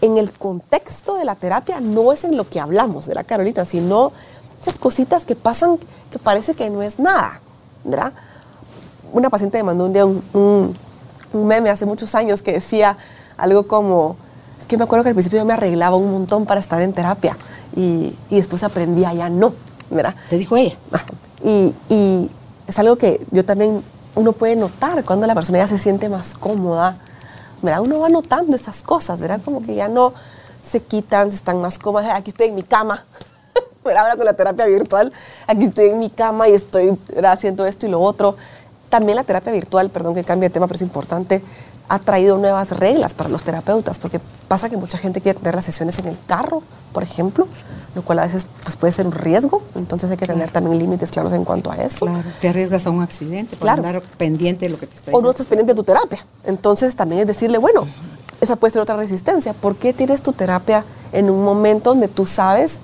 [0.00, 3.64] en el contexto de la terapia no es en lo que hablamos, ¿verdad, Carolina?
[3.64, 4.12] Sino
[4.60, 5.78] esas cositas que pasan
[6.10, 7.40] que parece que no es nada,
[7.84, 8.12] ¿verdad?
[9.12, 10.76] Una paciente me mandó un día un,
[11.32, 12.96] meme hace muchos años que decía
[13.36, 14.16] algo como,
[14.60, 16.92] es que me acuerdo que al principio yo me arreglaba un montón para estar en
[16.92, 17.36] terapia
[17.76, 19.52] y, y después aprendí a ya no,
[19.90, 20.14] ¿verdad?
[20.28, 20.76] Te dijo ella.
[21.42, 22.30] Y, y
[22.66, 23.82] es algo que yo también,
[24.14, 26.98] uno puede notar cuando la persona ya se siente más cómoda,
[27.62, 27.80] ¿verdad?
[27.80, 29.40] Uno va notando esas cosas, ¿verdad?
[29.44, 30.12] Como que ya no
[30.62, 32.12] se quitan, se están más cómodas.
[32.14, 33.04] Aquí estoy en mi cama,
[33.84, 35.12] Ahora con la terapia virtual,
[35.46, 38.36] aquí estoy en mi cama y estoy haciendo esto y lo otro.
[38.90, 41.42] También la terapia virtual, perdón que cambie de tema, pero es importante,
[41.88, 45.64] ha traído nuevas reglas para los terapeutas, porque pasa que mucha gente quiere tener las
[45.64, 46.62] sesiones en el carro,
[46.92, 47.48] por ejemplo,
[47.94, 51.10] lo cual a veces pues, puede ser un riesgo, entonces hay que tener también límites
[51.10, 52.06] claros en cuanto a eso.
[52.06, 53.84] Claro, te arriesgas a un accidente por claro.
[53.84, 55.18] andar pendiente de lo que te está diciendo.
[55.18, 57.86] O no estás pendiente de tu terapia, entonces también es decirle, bueno,
[58.40, 62.26] esa puede ser otra resistencia, ¿por qué tienes tu terapia en un momento donde tú
[62.26, 62.80] sabes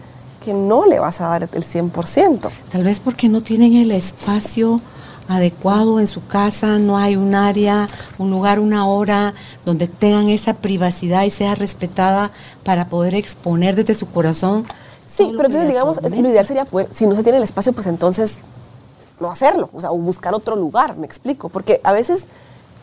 [0.47, 2.51] que no le vas a dar el 100%?
[2.71, 4.81] Tal vez porque no tienen el espacio
[5.29, 10.55] adecuado en su casa, no hay un área, un lugar, una hora donde tengan esa
[10.55, 12.31] privacidad y sea respetada
[12.63, 14.65] para poder exponer desde su corazón.
[15.05, 17.89] Sí, pero entonces digamos, lo ideal sería poder, si no se tiene el espacio, pues
[17.89, 18.35] entonces
[19.19, 22.27] no hacerlo, o sea, buscar otro lugar, me explico, porque a veces,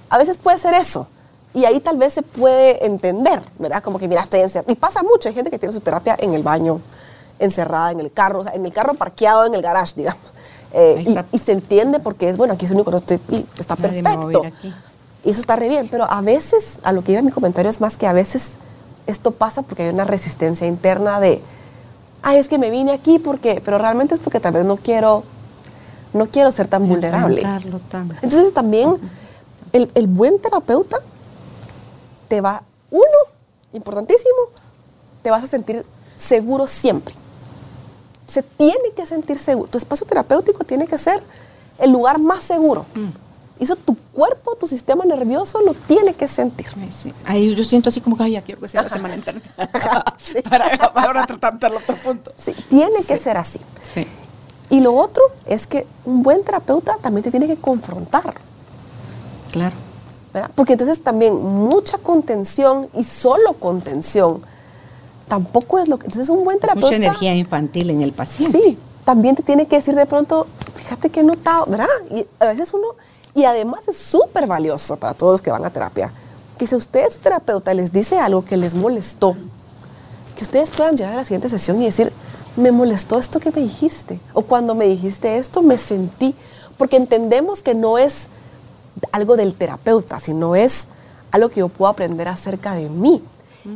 [0.09, 1.07] a veces puede ser eso,
[1.53, 3.83] Y ahí tal vez se puede entender, ¿verdad?
[3.83, 4.71] Como que, mira, estoy encerrada.
[4.71, 6.81] Y pasa mucho, hay gente que tiene su terapia en el baño,
[7.39, 10.33] encerrada en el carro, o sea, en el carro parqueado en el garage, digamos.
[10.75, 13.45] Eh, y, y, se entiende porque es, bueno, aquí es el único no estoy, y
[13.59, 14.41] está perfecto.
[15.23, 17.79] Y eso está re bien, pero a veces, a lo que iba mi comentario es
[17.79, 18.53] más que a veces
[19.05, 21.41] esto pasa porque hay una resistencia interna de,
[22.23, 25.23] ay, es que me vine aquí porque, pero realmente es porque tal vez no quiero,
[26.13, 27.43] no quiero ser tan vulnerable.
[28.21, 28.97] Entonces también
[29.73, 30.97] el, el buen terapeuta
[32.27, 33.05] te va, uno,
[33.73, 34.49] importantísimo,
[35.21, 35.85] te vas a sentir
[36.17, 37.13] seguro siempre.
[38.33, 39.69] Se tiene que sentir seguro.
[39.69, 41.21] Tu espacio terapéutico tiene que ser
[41.77, 42.83] el lugar más seguro.
[42.95, 43.09] Mm.
[43.59, 46.65] Eso tu cuerpo, tu sistema nervioso lo tiene que sentir.
[46.99, 49.39] Sí, Ahí yo siento así como que ya quiero que sea la semana entera.
[50.49, 50.65] para,
[50.95, 52.33] ahora tratarlo otro punto.
[52.35, 53.59] Sí, tiene que ser así.
[53.93, 54.01] Sí.
[54.71, 58.33] Y lo otro es que un buen terapeuta también te tiene que confrontar.
[59.51, 59.75] Claro.
[60.55, 64.41] Porque entonces también mucha contención y solo contención
[65.27, 66.05] tampoco es lo que...
[66.05, 66.87] Entonces un buen terapeuta...
[66.87, 68.59] mucha energía infantil en el paciente.
[68.61, 71.87] Sí, también te tiene que decir de pronto, fíjate que he notado, ¿verdad?
[72.11, 72.87] Y a veces uno...
[73.35, 76.11] Y además es súper valioso para todos los que van a terapia,
[76.57, 79.35] que si usted, su terapeuta, les dice algo que les molestó,
[80.37, 82.13] que ustedes puedan llegar a la siguiente sesión y decir,
[82.55, 86.35] me molestó esto que me dijiste, o cuando me dijiste esto me sentí,
[86.77, 88.27] porque entendemos que no es
[89.11, 90.87] algo del terapeuta, sino es
[91.31, 93.23] algo que yo puedo aprender acerca de mí.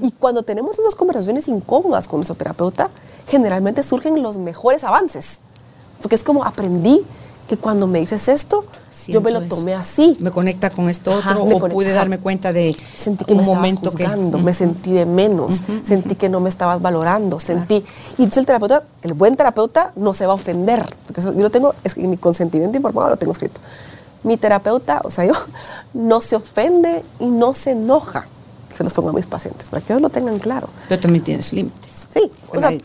[0.01, 2.89] Y cuando tenemos esas conversaciones incómodas con nuestro terapeuta,
[3.27, 5.39] generalmente surgen los mejores avances.
[6.01, 7.05] Porque es como aprendí
[7.47, 8.65] que cuando me dices esto,
[9.07, 10.17] yo me lo tomé así.
[10.19, 13.89] Me conecta con esto otro, o pude darme cuenta de sentí que un me momento
[13.91, 17.75] juzgando, me sentí de menos, sentí que no me estabas valorando, sentí.
[18.17, 20.85] Y entonces el terapeuta, el buen terapeuta, no se va a ofender.
[21.05, 23.61] Porque yo lo tengo, es, mi consentimiento informado lo tengo escrito
[24.23, 25.33] mi terapeuta, o sea, yo,
[25.93, 28.27] no se ofende y no se enoja.
[28.75, 30.69] Se los pongo a mis pacientes, para que ellos lo tengan claro.
[30.87, 32.07] Pero también tienes límites.
[32.13, 32.77] Sí, o sea, sí.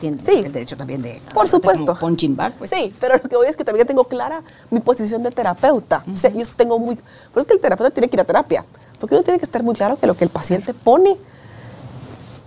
[0.44, 1.20] el derecho también de...
[1.32, 1.96] Por supuesto.
[1.98, 2.54] Punching back.
[2.54, 2.70] Pues.
[2.70, 6.04] Sí, pero lo que voy es que también tengo clara mi posición de terapeuta.
[6.10, 6.96] o sea, yo tengo muy...
[6.96, 8.64] Por eso es que el terapeuta tiene que ir a terapia,
[8.98, 11.16] porque uno tiene que estar muy claro que lo que el paciente pone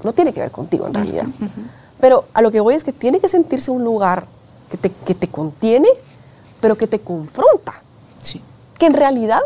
[0.04, 1.26] no tiene que ver contigo en realidad.
[2.00, 4.28] Pero a lo que voy es que tiene que sentirse un lugar
[4.69, 5.89] que te, que te contiene,
[6.62, 7.82] pero que te confronta.
[8.21, 8.41] Sí
[8.78, 9.41] que en realidad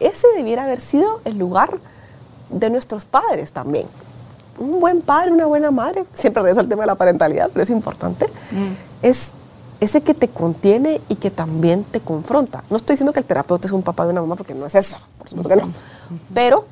[0.00, 1.78] ese debiera haber sido el lugar
[2.54, 3.86] de nuestros padres también.
[4.58, 7.70] Un buen padre, una buena madre, siempre regreso al tema de la parentalidad, pero es
[7.70, 9.02] importante, mm.
[9.02, 9.32] es
[9.80, 12.62] ese que te contiene y que también te confronta.
[12.70, 14.74] No estoy diciendo que el terapeuta es un papá de una mamá, porque no es
[14.74, 15.68] eso, por supuesto que no.
[16.32, 16.64] Pero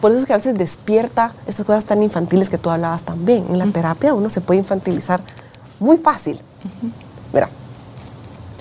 [0.00, 3.46] por eso es que a veces despierta estas cosas tan infantiles que tú hablabas también.
[3.50, 5.20] En la terapia uno se puede infantilizar
[5.78, 6.40] muy fácil.
[7.32, 7.48] Mira,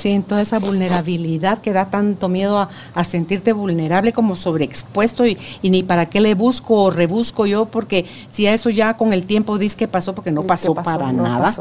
[0.02, 2.58] Sí, en toda esa vulnerabilidad que da tanto miedo
[2.96, 8.08] a, sentirte vulnerable como sobreexpuesto y, ni para qué le busco o rebusco yo, porque
[8.32, 11.54] si a eso ya con el tiempo dices que pasó, porque no pasó, para nada.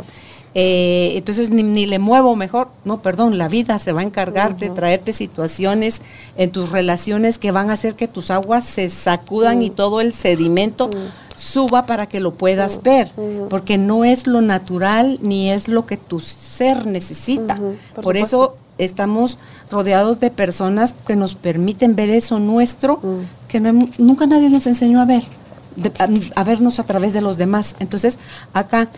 [0.54, 4.68] Eh, entonces ni, le muevo mejor, no, perdón, la vida se va a encargar de
[4.70, 6.02] traerte situaciones
[6.36, 10.12] en tus relaciones que van a hacer que tus aguas se sacudan y todo el
[10.12, 10.90] sedimento
[11.36, 13.10] suba para que lo puedas ver,
[13.48, 17.58] porque no es lo natural ni es lo que tu ser necesita.
[18.02, 19.38] por, eso estamos
[19.70, 23.00] rodeados de personas que nos permiten ver eso nuestro,
[23.48, 25.22] que nunca nadie nos enseñó a ver.
[26.34, 27.76] A, vernos a través de los demás.
[27.78, 28.18] Entonces,
[28.52, 28.88] acá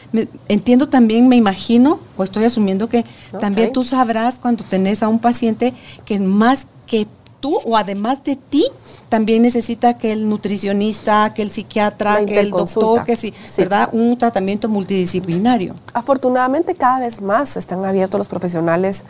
[0.49, 3.05] entiendo también, me imagino, o estoy asumiendo que
[3.41, 7.07] también tú sabrás cuando tenés a un paciente que más que
[7.41, 8.67] tú o además de ti
[9.09, 13.91] también necesita que el nutricionista, que el psiquiatra, que el doctor, que sí, ¿verdad?
[13.93, 15.75] Un tratamiento multidisciplinario.
[15.93, 19.05] Afortunadamente cada vez más están abiertos los profesionales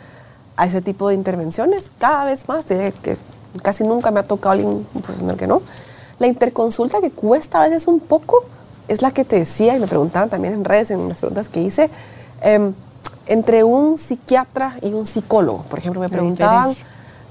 [0.57, 3.17] a ese tipo de intervenciones, cada vez más, que
[3.61, 5.61] casi nunca me ha tocado alguien profesional que no.
[6.23, 8.45] La interconsulta que cuesta a veces un poco
[8.87, 11.61] es la que te decía y me preguntaban también en redes, en las preguntas que
[11.61, 11.89] hice,
[12.41, 12.73] em,
[13.25, 15.63] entre un psiquiatra y un psicólogo.
[15.63, 16.73] Por ejemplo, me preguntaban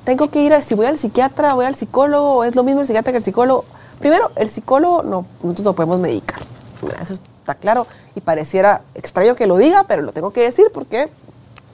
[0.05, 2.87] tengo que ir, si voy al psiquiatra, voy al psicólogo, o es lo mismo el
[2.87, 3.65] psiquiatra que el psicólogo.
[3.99, 6.41] Primero, el psicólogo, no, nosotros no podemos medicar.
[7.01, 11.09] Eso está claro y pareciera extraño que lo diga, pero lo tengo que decir porque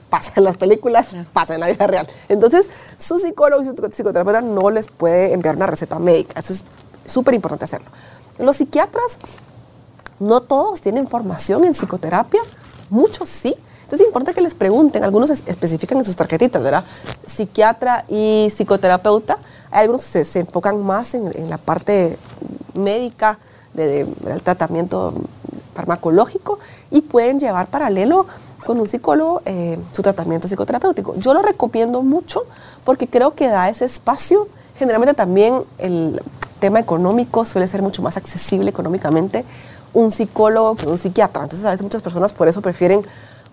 [0.09, 2.07] pasa en las películas, pasa en la vida real.
[2.29, 6.39] Entonces, su psicólogo y su psicoterapeuta no les puede enviar una receta médica.
[6.39, 6.63] Eso es
[7.09, 7.87] súper importante hacerlo.
[8.37, 9.17] Los psiquiatras,
[10.19, 12.41] no todos tienen formación en psicoterapia,
[12.89, 13.55] muchos sí,
[13.89, 16.83] entonces es importante que les pregunten, algunos especifican en sus tarjetitas, ¿verdad?
[17.25, 19.39] Psiquiatra y psicoterapeuta.
[19.71, 22.15] Hay algunos que se, enfocan más en, la parte
[22.75, 23.39] médica
[23.73, 25.15] del tratamiento
[25.73, 26.59] farmacológico
[26.91, 28.27] y pueden llevar paralelo
[28.63, 31.15] con un psicólogo eh, su tratamiento psicoterapéutico.
[31.15, 32.43] Yo lo recomiendo mucho
[32.83, 34.47] porque creo que da ese espacio.
[34.77, 36.21] Generalmente también el,
[36.59, 39.45] tema económico suele ser mucho más accesible económicamente
[39.93, 41.43] un psicólogo que un psiquiatra.
[41.43, 43.05] Entonces a veces muchas personas por eso prefieren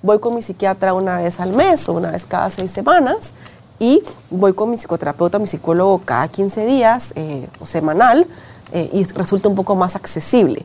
[0.02, 3.32] voy con mi psiquiatra una vez al mes o una vez cada seis semanas
[3.78, 8.26] y voy con mi psicoterapeuta, mi psicólogo cada 15 días eh, o semanal
[8.72, 10.64] eh, y resulta un poco más accesible.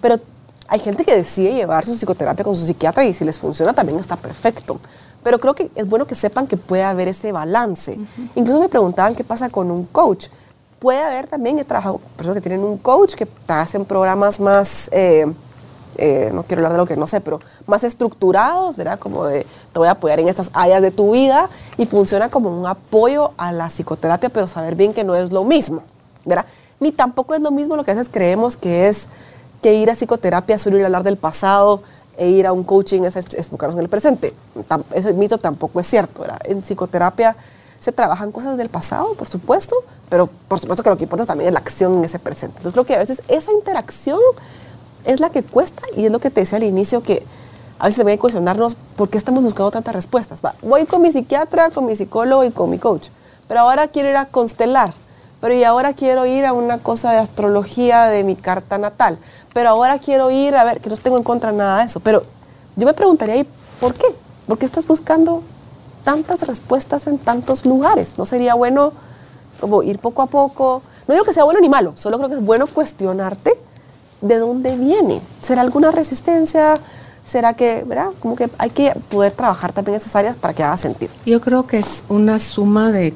[0.00, 0.20] Pero
[0.68, 3.98] hay gente que decide llevar su psicoterapia con su psiquiatra y si les funciona también
[3.98, 4.78] está perfecto.
[5.22, 7.98] Pero creo que es bueno que sepan que puede haber ese balance.
[8.34, 10.26] Incluso me preguntaban qué pasa con un coach.
[10.82, 14.88] Puede haber también, he trabajado personas que tienen un coach que hacen programas más...
[14.90, 15.32] Eh,
[15.96, 18.98] eh, no quiero hablar de lo que no sé, pero más estructurados, ¿verdad?
[18.98, 22.48] Como de, te voy a apoyar en estas áreas de tu vida y funciona como
[22.48, 25.84] un apoyo a la psicoterapia, pero saber bien que no es lo mismo,
[26.24, 26.46] ¿verdad?
[26.80, 29.06] Ni tampoco es lo mismo lo que a veces creemos que es
[29.62, 31.82] que ir a psicoterapia solo ir a hablar del pasado
[32.16, 34.32] e ir a un coaching es enfocarnos en el presente.
[34.92, 36.40] Ese mito tampoco es cierto, ¿verdad?
[36.42, 37.36] En psicoterapia
[37.82, 39.74] se trabajan cosas del pasado, por supuesto,
[40.08, 42.58] pero por supuesto que lo que importa también es la acción en ese presente.
[42.58, 44.20] Entonces, lo que a veces esa interacción
[45.04, 47.24] es la que cuesta y es lo que te decía al inicio que
[47.80, 50.40] a veces se a cuestionarnos por qué estamos buscando tantas respuestas.
[50.62, 53.08] voy con mi psiquiatra, con mi psicólogo y con mi coach,
[53.48, 54.94] pero ahora quiero ir a constelar,
[55.40, 59.18] pero y ahora quiero ir a una cosa de astrología de mi carta natal,
[59.52, 62.22] pero ahora quiero ir a ver, que no tengo en contra nada de eso, pero
[62.76, 63.46] yo me preguntaría, ¿y
[63.80, 64.06] por qué?
[64.46, 65.42] ¿Por qué estás buscando
[66.04, 68.18] tantas respuestas en tantos lugares?
[68.18, 68.92] ¿No sería bueno
[69.60, 70.82] como ir poco a poco?
[71.06, 73.52] No digo que sea bueno ni malo, solo creo que es bueno cuestionarte
[74.20, 75.20] de dónde viene.
[75.40, 76.74] ¿Será alguna resistencia?
[77.24, 78.08] ¿Será que, verdad?
[78.20, 81.12] Como que hay que poder trabajar también esas áreas para que haga sentido.
[81.24, 83.14] Yo creo que es una suma de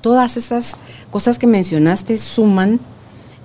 [0.00, 0.76] todas esas
[1.10, 2.80] cosas que mencionaste suman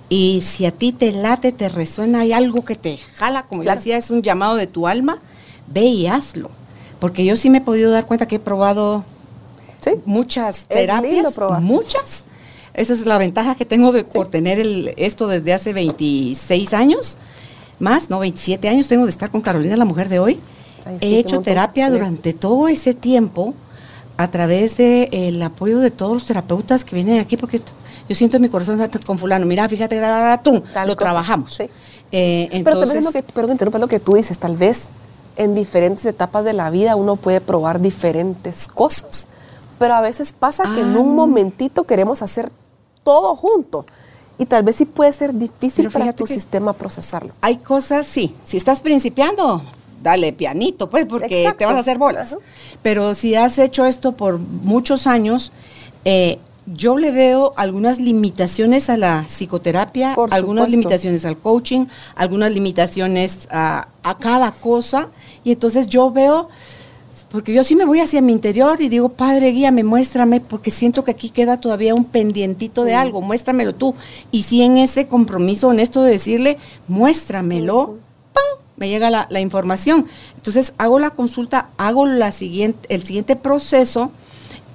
[0.10, 3.72] y si a ti te late, te resuena, hay algo que te jala, como yo
[3.72, 5.20] decía, es un llamado de tu alma,
[5.68, 6.50] ve y hazlo.
[7.00, 9.04] Porque yo sí me he podido dar cuenta que he probado
[10.06, 12.26] muchas terapias, muchas,
[12.74, 17.18] esa es la ventaja que tengo de, por tener el, esto desde hace 26 años,
[17.80, 20.40] más, no, 27 años tengo de estar con Carolina, la mujer de hoy.
[21.02, 23.54] He hecho terapia durante todo ese tiempo
[24.16, 27.62] a través del el apoyo de todos los terapeutas que vienen aquí, porque
[28.08, 30.02] yo siento en mi corazón con fulano, mira, fíjate,
[30.44, 31.60] tú, lo trabajamos.
[32.12, 34.90] Eh, Pero vez lo que, perdón, lo que tú dices, tal vez
[35.38, 39.28] en diferentes etapas de la vida uno puede probar diferentes cosas,
[39.80, 41.14] pero a veces pasa que en un ah.
[41.14, 42.52] momentito queremos hacer
[43.04, 43.86] todo junto.
[44.40, 47.34] Y tal vez sí puede ser difícil para tu sistema procesarlo.
[47.42, 48.36] Hay cosas, sí.
[48.44, 49.64] Si estás principiando,
[50.04, 52.36] dale pianito, pues, porque te vas a hacer bolas.
[52.84, 55.52] Pero si has hecho esto por muchos años,
[56.06, 56.38] eh,
[56.74, 63.88] yo le veo algunas limitaciones a la psicoterapia, algunas limitaciones al coaching, algunas limitaciones a,
[64.04, 65.08] a, cada cosa.
[65.44, 66.50] Y entonces yo veo
[67.30, 71.04] porque yo sí me voy hacia mi interior y digo, Padre, guíame, muéstrame, porque siento
[71.04, 73.96] que aquí queda todavía un pendientito de algo, muéstramelo tú.
[74.32, 77.98] Y si en ese compromiso honesto de decirle, muéstramelo,
[78.34, 78.44] ¡pam!
[78.78, 80.06] me llega la, información.
[80.38, 84.12] Entonces hago la consulta, hago la siguiente, el siguiente proceso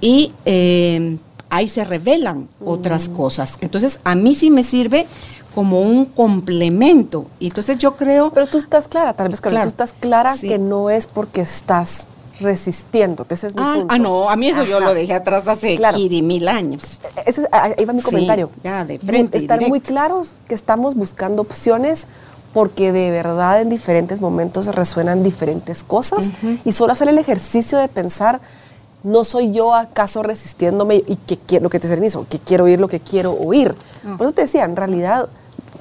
[0.02, 1.16] y eh,
[1.52, 3.58] ahí se revelan otras cosas.
[3.60, 5.06] Entonces a mí sí me sirve
[5.54, 7.26] como un complemento.
[7.38, 8.30] Y entonces yo creo...
[8.30, 12.06] Pero tú estás clara, tal vez, claro, tú estás clara que no es porque estás
[12.40, 13.34] resistiéndote.
[13.34, 13.94] Ese es mi ah, punto.
[13.94, 15.78] Ah, no, a mí eso yo lo dejé atrás hace
[16.22, 17.02] mil años.
[17.26, 18.50] Ese, ahí va mi comentario.
[18.64, 19.36] ya, de frente.
[19.36, 22.06] Estar muy claros que estamos buscando opciones
[22.54, 26.32] porque de verdad en diferentes momentos resuenan diferentes cosas
[26.64, 28.40] y solo hacer el ejercicio de pensar,
[29.02, 32.80] no soy yo acaso resistiéndome y que quiero lo que te servicio, que quiero oír
[32.80, 33.74] lo que quiero oír.
[34.04, 34.14] Ah.
[34.16, 35.28] Por eso te decía, en realidad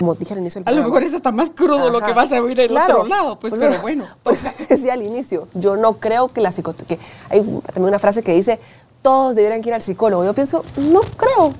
[0.01, 2.41] como dije al inicio A lo mejor es hasta más crudo lo que vas a
[2.41, 4.05] oír en otro lado, pues, pero bueno.
[4.23, 6.97] Pues decía al inicio, yo no creo que la psicoterapia,
[7.29, 8.59] hay también una frase que dice,
[9.01, 10.25] todos deberían ir al psicólogo.
[10.25, 11.53] Yo pienso, no creo.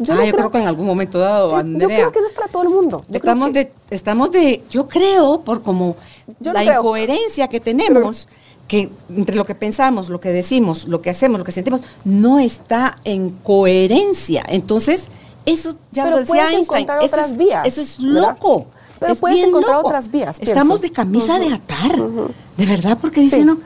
[0.00, 1.88] Yo, ah, yo creo, que en algún momento dado, Andrea.
[1.88, 3.04] Yo creo que no es para todo el mundo.
[3.12, 5.96] estamos, de, estamos de, yo creo, por como
[6.40, 8.28] la incoherencia que tenemos,
[8.68, 12.38] que entre lo que pensamos, lo que decimos, lo que hacemos, lo que sentimos, no
[12.38, 14.44] está en coherencia.
[14.46, 15.08] Entonces,
[15.46, 16.82] eso ya lo decía Einstein.
[16.82, 18.66] Encontrar otras vías, eso es loco.
[19.00, 20.38] Pero puedes encontrar otras vías.
[20.40, 21.96] Estamos de camisa de atar.
[22.56, 23.58] De verdad, porque dice uno.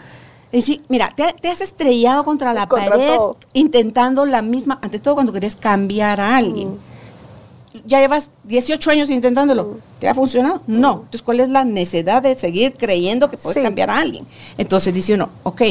[0.88, 3.18] mira, te, has estrellado contra la pared
[3.52, 6.78] intentando la misma, ante todo cuando querés cambiar a alguien.
[7.86, 9.78] Ya llevas 18 años intentándolo.
[9.98, 10.62] ¿Te ha funcionado?
[10.66, 10.92] No.
[11.04, 14.26] Entonces, ¿cuál es la necesidad de seguir creyendo que puedes cambiar a alguien?
[14.58, 15.62] Entonces dice uno, ok.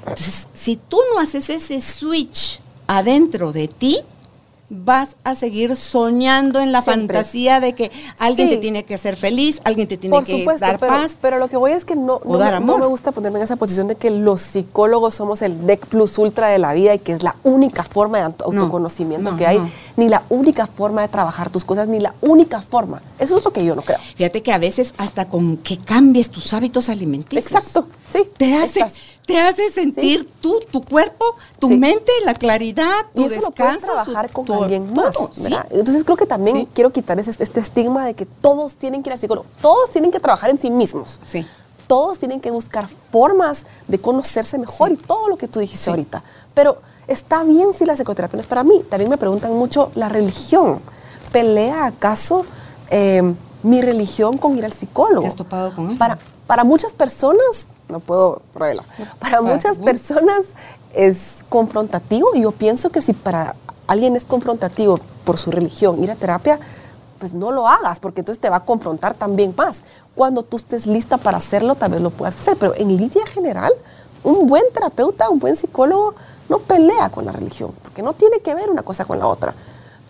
[0.00, 3.98] Entonces, si tú no haces ese switch adentro de ti,
[4.70, 9.60] vas a seguir soñando en la fantasía de que alguien te tiene que hacer feliz,
[9.64, 11.10] alguien te tiene que dar pero, paz.
[11.20, 13.96] Pero lo que voy es que no, no, me gusta ponerme en esa posición de
[13.96, 17.34] que los psicólogos somos el deck plus ultra de la vida y que es la
[17.42, 19.60] única forma de autoconocimiento que hay,
[19.96, 23.02] ni la única forma de trabajar tus cosas, ni la única forma.
[23.18, 23.98] Eso es lo que yo no creo.
[23.98, 27.44] Fíjate que a veces hasta con que cambies tus hábitos alimenticios.
[27.44, 28.22] Exacto, sí.
[28.36, 28.86] Te hace
[29.30, 31.24] te hace sentir tú, tu cuerpo,
[31.58, 35.16] tu mente, la claridad, tu y eso lo puedes trabajar con alguien más.
[35.70, 39.12] Entonces creo que también quiero quitar ese, este estigma de que todos tienen que ir
[39.12, 39.46] al psicólogo.
[39.60, 41.20] Todos tienen que trabajar en sí mismos.
[41.22, 41.46] Sí.
[41.86, 46.22] Todos tienen que buscar formas de conocerse mejor y todo lo que tú dijiste ahorita.
[46.54, 48.82] Pero está bien si la psicoterapia no es para mí.
[48.88, 50.80] También me preguntan mucho la religión.
[51.32, 52.44] ¿Pelea acaso
[52.90, 55.22] eh, mi religión con ir al psicólogo?
[55.22, 56.18] ¿Te has topado con Para,
[56.50, 58.84] para muchas personas no puedo revelar.
[59.20, 60.46] Para muchas personas
[60.92, 61.16] es
[61.48, 63.54] confrontativo y yo pienso que si para
[63.86, 66.58] alguien es confrontativo por su religión ir a terapia,
[67.20, 69.76] pues no lo hagas, porque entonces te va a confrontar también más.
[70.16, 73.72] Cuando tú estés lista para hacerlo, tal vez lo puedas hacer, pero en línea general,
[74.24, 76.16] un buen terapeuta, un buen psicólogo,
[76.48, 79.54] no pelea con la religión, porque no tiene que ver una cosa con la otra.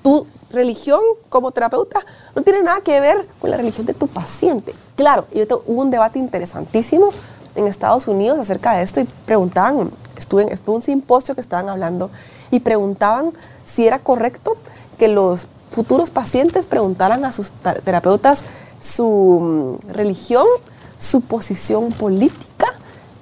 [0.02, 2.00] Tu religión como terapeuta
[2.34, 4.74] no tiene nada que ver con la religión de tu paciente.
[5.00, 7.08] Claro, y hubo un debate interesantísimo
[7.54, 12.10] en Estados Unidos acerca de esto y preguntaban, estuve, en un simposio que estaban hablando
[12.50, 13.32] y preguntaban
[13.64, 14.58] si era correcto
[14.98, 17.50] que los futuros pacientes preguntaran a sus
[17.82, 18.40] terapeutas
[18.78, 20.44] su mm, religión,
[20.98, 22.66] su posición política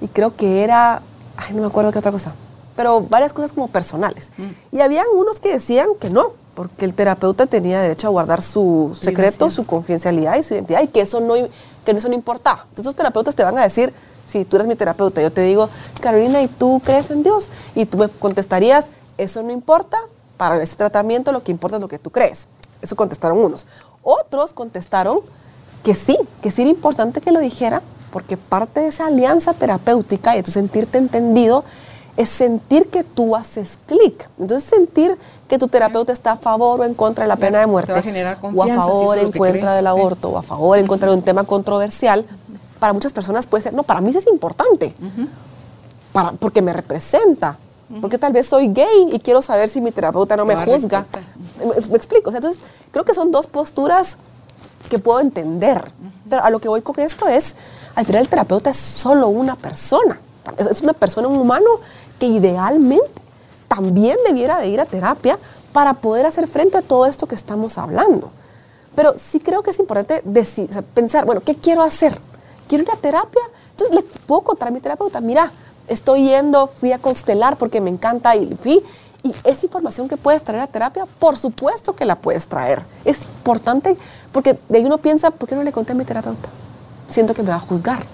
[0.01, 1.01] y creo que era,
[1.37, 2.33] ay, no me acuerdo qué otra cosa,
[2.75, 4.31] pero varias cosas como personales.
[4.37, 4.75] Mm.
[4.75, 8.91] Y habían unos que decían que no, porque el terapeuta tenía derecho a guardar su
[8.93, 11.35] secreto, su confidencialidad y su identidad y que eso no,
[11.85, 12.63] que eso no importaba.
[12.63, 13.93] Entonces los terapeutas te van a decir,
[14.25, 15.69] si tú eres mi terapeuta, yo te digo,
[16.01, 17.49] Carolina, ¿y tú crees en Dios?
[17.75, 19.99] Y tú me contestarías, eso no importa,
[20.35, 22.49] para este tratamiento lo que importa es lo que tú crees.
[22.81, 23.65] Eso contestaron unos.
[24.03, 25.21] Otros contestaron
[25.85, 30.33] que sí, que sí era importante que lo dijera, porque parte de esa alianza terapéutica
[30.33, 31.63] y de tu sentirte entendido
[32.19, 34.29] es sentir que tú haces clic.
[34.37, 37.65] Entonces, sentir que tu terapeuta está a favor o en contra de la pena de
[37.65, 41.21] muerte, o a favor en contra del aborto, o a favor en contra de un
[41.21, 42.25] tema controversial,
[42.77, 44.93] para muchas personas puede ser, no, para mí es importante,
[46.11, 47.57] para, porque me representa,
[48.01, 51.05] porque tal vez soy gay y quiero saber si mi terapeuta no me juzga.
[51.89, 52.59] Me, explico, entonces
[52.91, 54.17] creo que son dos posturas
[54.89, 55.89] que puedo entender,
[56.29, 57.55] pero a lo que voy con esto es,
[57.95, 60.19] al final el terapeuta es solo una persona,
[60.57, 61.67] es una persona, un humano
[62.19, 63.21] que idealmente
[63.67, 65.37] también debiera de ir a terapia
[65.73, 68.31] para poder hacer frente a todo esto que estamos hablando.
[68.95, 72.19] Pero sí creo que es importante decir, pensar, bueno, ¿qué quiero hacer?
[72.69, 73.41] quiero ir a terapia.
[73.71, 75.51] Entonces le puedo contar a mi terapeuta, mira,
[75.87, 78.81] estoy yendo, fui a constelar porque me encanta y fui.
[79.21, 82.81] Y esa información que puedes traer a terapia, por supuesto que la puedes traer.
[83.03, 83.97] Es importante
[84.31, 86.47] porque de ahí uno piensa, ¿por qué no le conté a mi terapeuta?
[87.09, 88.05] Siento que me va a juzgar.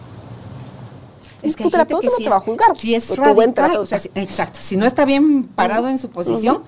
[1.49, 2.77] Es que tu terapeuta no te va a juzgar.
[2.77, 4.60] Si es radical, o sea, exacto.
[4.62, 6.63] Si no está bien parado en su posición,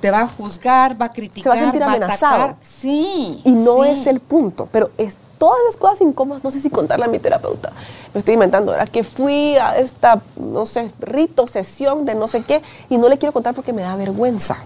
[0.00, 2.56] te va a juzgar, va a criticar, se va a sentir amenazado.
[2.62, 3.40] Sí.
[3.44, 7.04] Y no es el punto, pero es todas esas cosas incómodas, no sé si contarle
[7.04, 7.72] a mi terapeuta,
[8.14, 12.42] lo estoy inventando, era que fui a esta, no sé, rito, sesión de no sé
[12.42, 14.56] qué, y no le quiero contar porque me da vergüenza.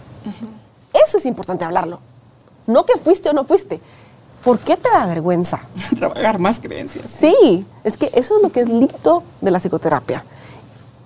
[0.92, 2.00] Eso es importante hablarlo.
[2.66, 3.80] No que fuiste o no fuiste.
[4.44, 5.60] ¿Por qué te da vergüenza?
[5.96, 7.04] Trabajar más creencias.
[7.18, 10.24] Sí, es que eso es lo que es lindo de la psicoterapia.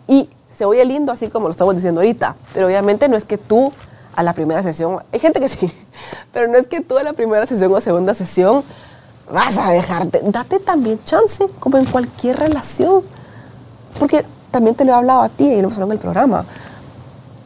[0.06, 3.38] Y se oye lindo así como lo estamos diciendo ahorita, pero obviamente no es que
[3.38, 3.72] tú
[4.14, 5.72] a la primera sesión, hay gente que sí,
[6.32, 8.62] pero no es que tú a la primera sesión o segunda sesión
[9.32, 10.20] vas a dejarte.
[10.22, 13.02] Date también chance, como en cualquier relación.
[13.98, 16.44] Porque también te lo he hablado a ti y lo hemos hablado en el programa.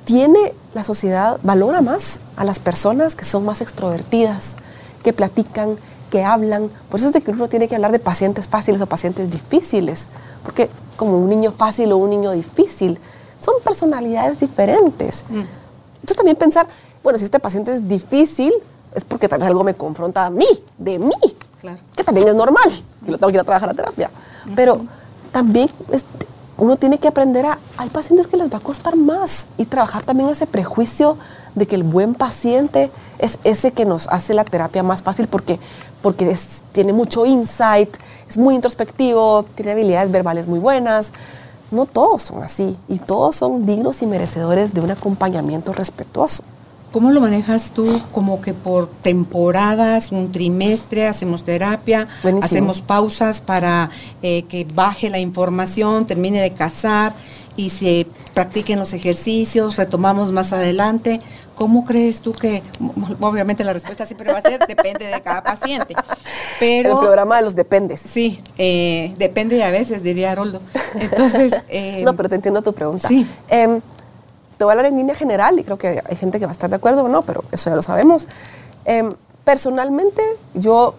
[0.04, 4.54] Tiene la sociedad, valora más a las personas que son más extrovertidas,
[5.02, 5.76] que platican,
[6.10, 6.70] que hablan.
[6.90, 10.08] Por eso es de que uno tiene que hablar de pacientes fáciles o pacientes difíciles.
[10.44, 12.98] Porque como un niño fácil o un niño difícil,
[13.38, 15.24] son personalidades diferentes.
[15.28, 15.42] Mm.
[15.94, 16.66] Entonces también pensar,
[17.02, 18.52] bueno, si este paciente es difícil,
[18.94, 21.14] es porque tal vez algo me confronta a mí, de mí.
[21.94, 22.70] Que también es normal,
[23.04, 24.10] que lo tengo que ir a trabajar a terapia.
[24.54, 24.82] Pero
[25.32, 29.48] también este, uno tiene que aprender a, hay pacientes que les va a costar más
[29.56, 31.16] y trabajar también ese prejuicio
[31.54, 35.58] de que el buen paciente es ese que nos hace la terapia más fácil porque,
[36.02, 36.36] porque
[36.72, 37.90] tiene mucho insight,
[38.28, 41.12] es muy introspectivo, tiene habilidades verbales muy buenas.
[41.70, 46.42] No todos son así y todos son dignos y merecedores de un acompañamiento respetuoso.
[46.92, 47.86] ¿Cómo lo manejas tú?
[48.12, 52.08] Como que por temporadas, un trimestre, hacemos terapia,
[52.42, 53.90] hacemos pausas para
[54.22, 57.12] eh, que baje la información, termine de cazar
[57.56, 61.20] y se practiquen los ejercicios, retomamos más adelante.
[61.56, 62.62] ¿Cómo crees tú que,
[63.20, 65.94] obviamente la respuesta siempre va a ser, depende de cada paciente,
[66.60, 66.92] pero...
[66.92, 68.00] El programa de los dependes.
[68.00, 70.62] Sí, eh, depende a veces, diría Haroldo.
[70.94, 71.52] Entonces...
[71.70, 73.08] Eh, no, pero te entiendo tu pregunta.
[73.08, 73.26] Sí.
[74.58, 76.52] Te voy a hablar en línea general y creo que hay gente que va a
[76.52, 78.26] estar de acuerdo o no, pero eso ya lo sabemos.
[78.84, 79.10] Em,
[79.44, 80.22] personalmente,
[80.54, 80.94] yo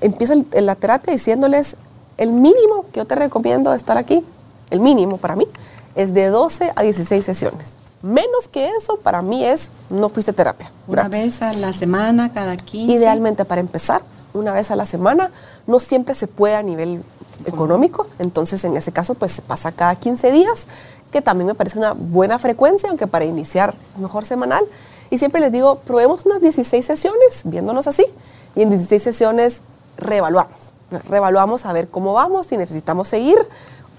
[0.00, 1.76] empiezo la terapia diciéndoles
[2.18, 4.24] el mínimo que yo te recomiendo de estar aquí,
[4.68, 5.46] el mínimo para mí,
[5.94, 7.72] es de 12 a 16 sesiones.
[8.02, 10.70] Menos que eso, para mí es, no fuiste terapia.
[10.86, 12.92] Una vez a la semana, cada 15.
[12.92, 14.02] Idealmente, para empezar,
[14.34, 15.30] una vez a la semana.
[15.66, 17.02] No siempre se puede a nivel
[17.46, 20.66] económico, entonces en ese caso, pues se pasa cada 15 días
[21.10, 24.64] que también me parece una buena frecuencia, aunque para iniciar es mejor semanal.
[25.10, 28.06] Y siempre les digo, probemos unas 16 sesiones, viéndonos así,
[28.54, 29.62] y en 16 sesiones
[29.96, 30.72] reevaluamos.
[31.08, 33.38] Reevaluamos a ver cómo vamos, si necesitamos seguir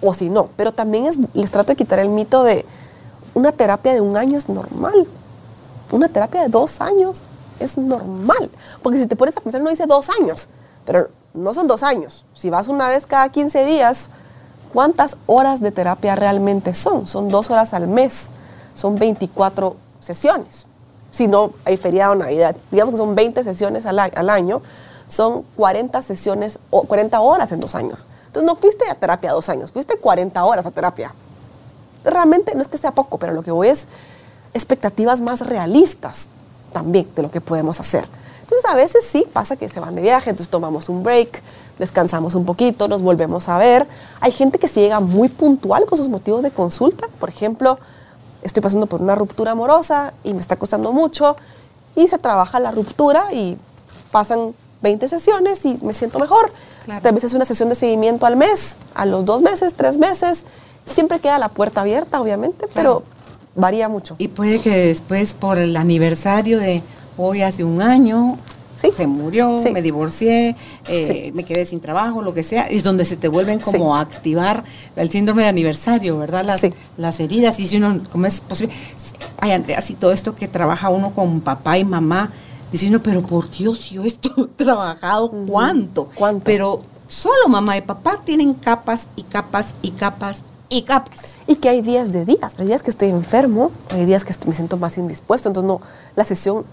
[0.01, 0.49] o si no.
[0.55, 2.65] Pero también es, les trato de quitar el mito de
[3.33, 5.07] una terapia de un año es normal.
[5.91, 7.23] Una terapia de dos años
[7.59, 8.49] es normal.
[8.81, 10.47] Porque si te pones a pensar, no dice dos años,
[10.85, 12.25] pero no son dos años.
[12.33, 14.09] Si vas una vez cada 15 días,
[14.73, 17.07] ¿Cuántas horas de terapia realmente son?
[17.07, 18.29] Son dos horas al mes,
[18.73, 20.67] son 24 sesiones.
[21.11, 24.61] Si no hay feriado, Navidad, digamos que son 20 sesiones al, año,
[25.09, 28.07] son 40 sesiones, o 40 horas en dos años.
[28.27, 31.13] Entonces no fuiste a terapia dos años, fuiste 40 horas a terapia.
[32.05, 33.87] Realmente no es que sea poco, pero lo que voy es
[34.53, 36.27] expectativas más realistas
[36.71, 38.05] también de lo que podemos hacer.
[38.41, 41.41] Entonces a veces sí pasa que se van de viaje, entonces tomamos un break,
[41.81, 43.87] descansamos un poquito, nos volvemos a ver.
[44.19, 47.07] Hay gente que se llega muy puntual con sus motivos de consulta.
[47.19, 47.79] Por ejemplo,
[48.43, 51.35] estoy pasando por una ruptura amorosa y me está costando mucho
[51.95, 53.57] y se trabaja la ruptura y
[54.11, 54.53] pasan
[54.83, 56.53] 20 sesiones y me siento mejor.
[57.01, 60.45] Tal vez es una sesión de seguimiento al mes, a los dos meses, tres meses.
[60.93, 63.01] Siempre queda la puerta abierta, obviamente, pero
[63.55, 64.15] varía mucho.
[64.19, 66.83] Y puede que después, por el aniversario de
[67.17, 68.37] hoy hace un año,
[68.93, 70.55] se murió, me divorcié,
[70.87, 74.01] eh, me quedé sin trabajo, lo que sea, es donde se te vuelven como a
[74.01, 74.63] activar
[74.95, 76.43] el síndrome de aniversario, ¿verdad?
[76.43, 76.61] Las,
[76.97, 78.73] las heridas, y si uno, ¿cómo es posible?
[79.39, 82.31] Ay, Andrea, así todo esto que trabaja uno con papá y mamá,
[82.71, 86.09] diciendo, pero por Dios, yo esto he trabajado, ¿cuánto?
[86.15, 86.43] ¿Cuánto?
[86.43, 91.21] Pero solo mamá y papá tienen capas y capas y capas y capas.
[91.47, 94.53] Y que hay días de días, hay días que estoy enfermo, hay días que me
[94.53, 95.81] siento más indispuesto, entonces no,
[96.15, 96.63] la sesión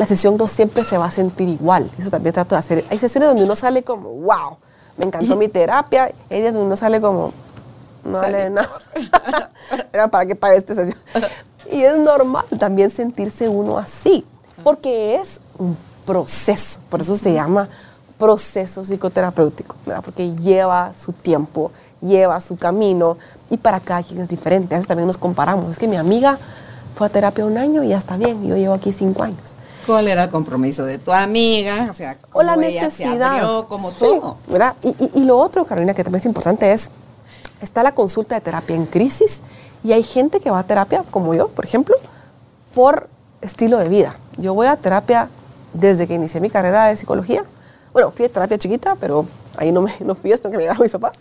[0.00, 1.90] la sesión no siempre se va a sentir igual.
[1.98, 2.86] Eso también trato de hacer.
[2.88, 4.56] Hay sesiones donde uno sale como, wow,
[4.96, 6.10] me encantó mi terapia.
[6.30, 7.34] Hay días donde uno sale como,
[8.02, 8.70] no vale nada.
[9.92, 10.96] Era para que pague esta sesión.
[11.70, 14.24] Y es normal también sentirse uno así,
[14.64, 15.76] porque es un
[16.06, 16.80] proceso.
[16.88, 17.68] Por eso se llama
[18.18, 20.02] proceso psicoterapéutico, ¿verdad?
[20.02, 23.18] porque lleva su tiempo, lleva su camino
[23.50, 24.74] y para cada quien es diferente.
[24.74, 25.72] A veces también nos comparamos.
[25.72, 26.38] Es que mi amiga
[26.94, 29.56] fue a terapia un año y ya está bien, yo llevo aquí cinco años.
[29.86, 31.88] ¿Cuál era el compromiso de tu amiga?
[31.90, 33.64] O sea, o la necesidad.
[33.68, 34.36] como todo.
[35.14, 36.90] Y, lo otro, Carolina, que también es importante es,
[37.60, 39.42] está la consulta de terapia en crisis
[39.82, 41.96] y hay gente que va a terapia, como yo, por ejemplo,
[42.74, 43.08] por
[43.40, 44.16] estilo de vida.
[44.36, 45.28] Yo voy a terapia
[45.72, 47.44] desde que inicié mi carrera de psicología.
[47.92, 49.26] Bueno, fui a terapia chiquita, pero
[49.56, 51.12] ahí no, me, no fui esto que me llegaron mis papás.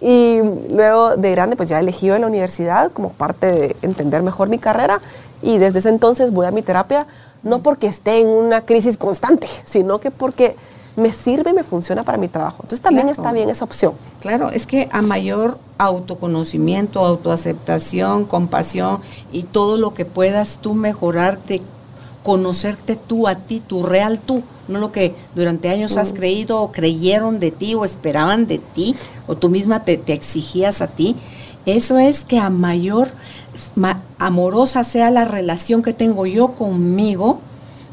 [0.00, 4.48] Y luego de grande, pues ya elegí en la universidad como parte de entender mejor
[4.48, 5.00] mi carrera.
[5.42, 7.06] Y desde ese entonces voy a mi terapia
[7.42, 10.56] no porque esté en una crisis constante, sino que porque
[10.96, 12.58] me sirve y me funciona para mi trabajo.
[12.62, 13.94] Entonces también está bien esa opción.
[14.20, 19.00] Claro, es que a mayor autoconocimiento, autoaceptación, compasión
[19.32, 21.62] y todo lo que puedas tú mejorarte,
[22.22, 26.16] conocerte tú a ti, tu real tú, no lo que durante años has mm.
[26.16, 28.94] creído o creyeron de ti o esperaban de ti
[29.26, 31.16] o tú misma te, te exigías a ti.
[31.64, 33.08] Eso es que a mayor
[34.18, 37.40] amorosa sea la relación que tengo yo conmigo,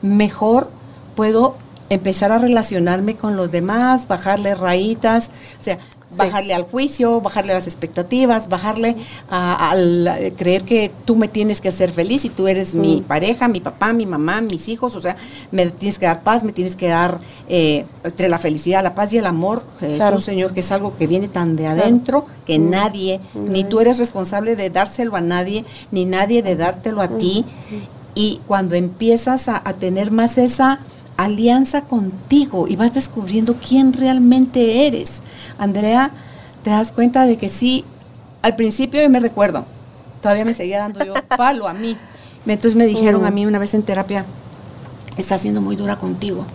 [0.01, 0.69] mejor
[1.15, 1.55] puedo
[1.89, 5.29] empezar a relacionarme con los demás, bajarle rayitas,
[5.59, 5.79] o sea,
[6.17, 8.95] bajarle al juicio, bajarle las expectativas, bajarle
[9.29, 13.03] al creer que tú me tienes que hacer feliz y tú eres mi mm.
[13.03, 15.17] pareja, mi papá, mi mamá, mis hijos, o sea,
[15.51, 19.13] me tienes que dar paz, me tienes que dar eh, entre la felicidad, la paz
[19.13, 22.57] y el amor, es un Señor, que es algo que viene tan de adentro que
[22.57, 22.69] mm.
[22.69, 27.17] nadie, ni tú eres responsable de dárselo a nadie, ni nadie de dártelo a mm.
[27.17, 27.45] ti.
[28.15, 30.79] Y cuando empiezas a tener más esa
[31.15, 35.21] alianza contigo y vas descubriendo quién realmente eres,
[35.59, 36.11] Andrea,
[36.63, 37.85] te das cuenta de que sí,
[38.41, 39.65] al principio yo me recuerdo,
[40.21, 41.97] todavía me seguía dando yo palo a mí.
[42.47, 44.25] Entonces me dijeron a mí una vez en terapia,
[45.17, 46.45] está siendo muy dura contigo.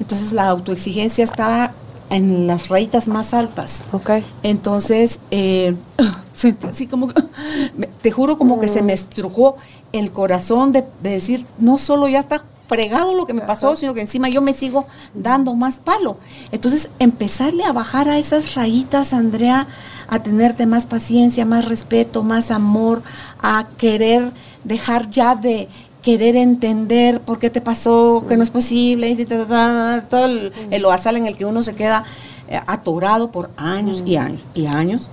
[0.00, 1.72] Entonces la autoexigencia estaba
[2.08, 3.82] en las rayitas más altas.
[3.92, 4.10] Ok.
[4.42, 5.74] Entonces, eh,
[6.34, 7.08] sentí así como,
[8.02, 9.56] te juro como que se me estrujó
[9.92, 13.94] el corazón de, de decir, no solo ya está fregado lo que me pasó, sino
[13.94, 16.16] que encima yo me sigo dando más palo.
[16.52, 19.66] Entonces, empezarle a bajar a esas rayitas, Andrea,
[20.08, 23.02] a tenerte más paciencia, más respeto, más amor,
[23.42, 24.32] a querer
[24.64, 25.68] dejar ya de
[26.02, 30.26] querer entender por qué te pasó, que no es posible, y ta, ta, ta, todo
[30.26, 32.04] el, el loazal en el que uno se queda
[32.48, 35.10] eh, atorado por años y años y años,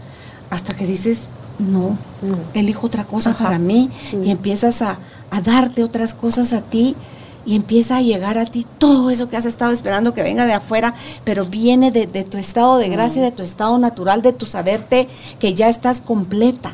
[0.50, 1.30] hasta que dices,
[1.60, 1.98] no,
[2.54, 3.90] elijo otra cosa para mí,
[4.24, 4.98] y empiezas a,
[5.30, 6.96] a darte otras cosas a ti,
[7.46, 10.54] y empieza a llegar a ti todo eso que has estado esperando que venga de
[10.54, 14.46] afuera, pero viene de, de tu estado de gracia, de tu estado natural, de tu
[14.46, 15.08] saberte
[15.40, 16.74] que ya estás completa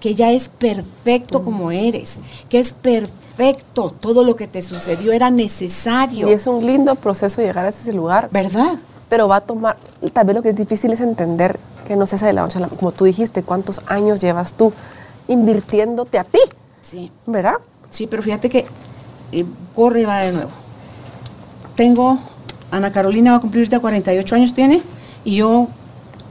[0.00, 5.28] que ya es perfecto como eres, que es perfecto, todo lo que te sucedió era
[5.28, 8.78] necesario, Y es un lindo proceso llegar a ese lugar, ¿verdad?
[9.08, 9.76] pero va a tomar,
[10.12, 12.60] tal vez lo que es difícil es entender que no se hace de la noche
[12.78, 14.72] como tú dijiste, cuántos años llevas tú
[15.26, 16.38] invirtiéndote a ti,
[16.80, 17.54] Sí, ¿verdad?
[17.90, 18.66] sí, pero fíjate que
[19.32, 20.50] eh, corre y va de nuevo.
[21.74, 22.18] Tengo,
[22.70, 24.82] Ana Carolina va a cumplir ahorita 48 años tiene,
[25.24, 25.68] y yo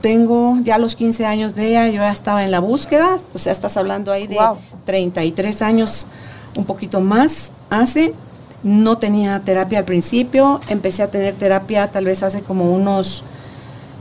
[0.02, 3.52] tengo ya los 15 años de ella, yo ya estaba en la búsqueda, o sea,
[3.52, 4.58] estás hablando ahí de Wow.
[4.86, 6.08] 33 años,
[6.56, 8.14] un poquito más hace.
[8.64, 13.24] No tenía terapia al principio, empecé a tener terapia tal vez hace como unos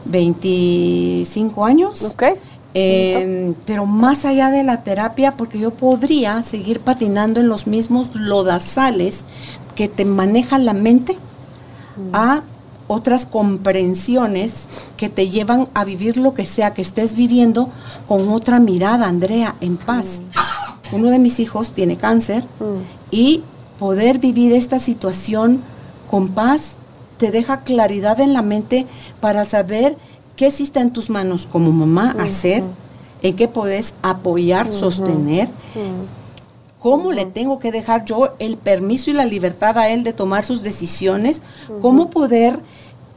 [0.07, 2.03] 25 años.
[2.03, 2.23] Ok.
[2.79, 8.15] Eh, pero más allá de la terapia, porque yo podría seguir patinando en los mismos
[8.15, 9.21] lodazales
[9.75, 11.17] que te manejan la mente
[12.13, 12.43] a
[12.87, 17.71] otras comprensiones que te llevan a vivir lo que sea que estés viviendo
[18.07, 20.07] con otra mirada, Andrea, en paz.
[20.93, 22.45] Uno de mis hijos tiene cáncer
[23.11, 23.43] y
[23.79, 25.63] poder vivir esta situación
[26.11, 26.77] con paz
[27.17, 28.87] te deja claridad en la mente
[29.21, 29.97] para saber
[30.37, 32.63] qué sí está en tus manos como mamá hacer,
[33.23, 35.49] en qué podés apoyar, sostener,
[36.79, 40.45] cómo le tengo que dejar yo el permiso y la libertad a él de tomar
[40.45, 41.43] sus decisiones,
[41.81, 42.61] cómo poder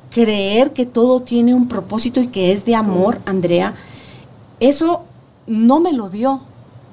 [0.09, 3.75] creer que todo tiene un propósito y que es de amor, Andrea.
[4.59, 5.03] Eso
[5.45, 6.41] no me lo dio